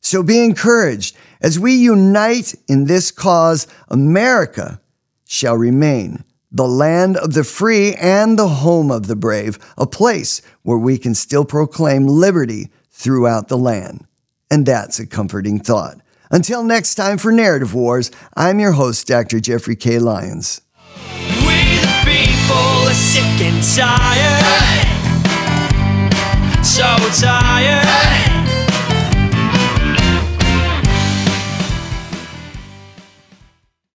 So 0.00 0.22
be 0.22 0.44
encouraged 0.44 1.16
as 1.42 1.58
we 1.58 1.74
unite 1.74 2.54
in 2.68 2.84
this 2.84 3.10
cause, 3.10 3.66
America 3.88 4.80
shall 5.26 5.56
remain 5.56 6.24
the 6.52 6.68
land 6.68 7.16
of 7.16 7.32
the 7.32 7.44
free 7.44 7.94
and 7.94 8.38
the 8.38 8.48
home 8.48 8.90
of 8.90 9.06
the 9.08 9.16
brave, 9.16 9.58
a 9.76 9.86
place 9.86 10.42
where 10.62 10.78
we 10.78 10.98
can 10.98 11.14
still 11.14 11.44
proclaim 11.44 12.06
liberty 12.06 12.70
throughout 12.90 13.48
the 13.48 13.58
land. 13.58 14.06
And 14.50 14.66
that's 14.66 15.00
a 15.00 15.06
comforting 15.06 15.58
thought. 15.58 15.96
Until 16.30 16.62
next 16.62 16.94
time 16.94 17.18
for 17.18 17.32
Narrative 17.32 17.74
Wars, 17.74 18.10
I'm 18.36 18.60
your 18.60 18.72
host, 18.72 19.06
Dr. 19.06 19.40
Jeffrey 19.40 19.76
K. 19.76 19.98
Lyons. 19.98 20.60
We 20.96 21.58
the 21.80 22.02
people 22.04 22.88
are 22.88 22.94
sick 22.94 23.24
and 23.40 23.62
tired. 23.64 24.92
So 26.64 26.96
tired. 27.20 28.41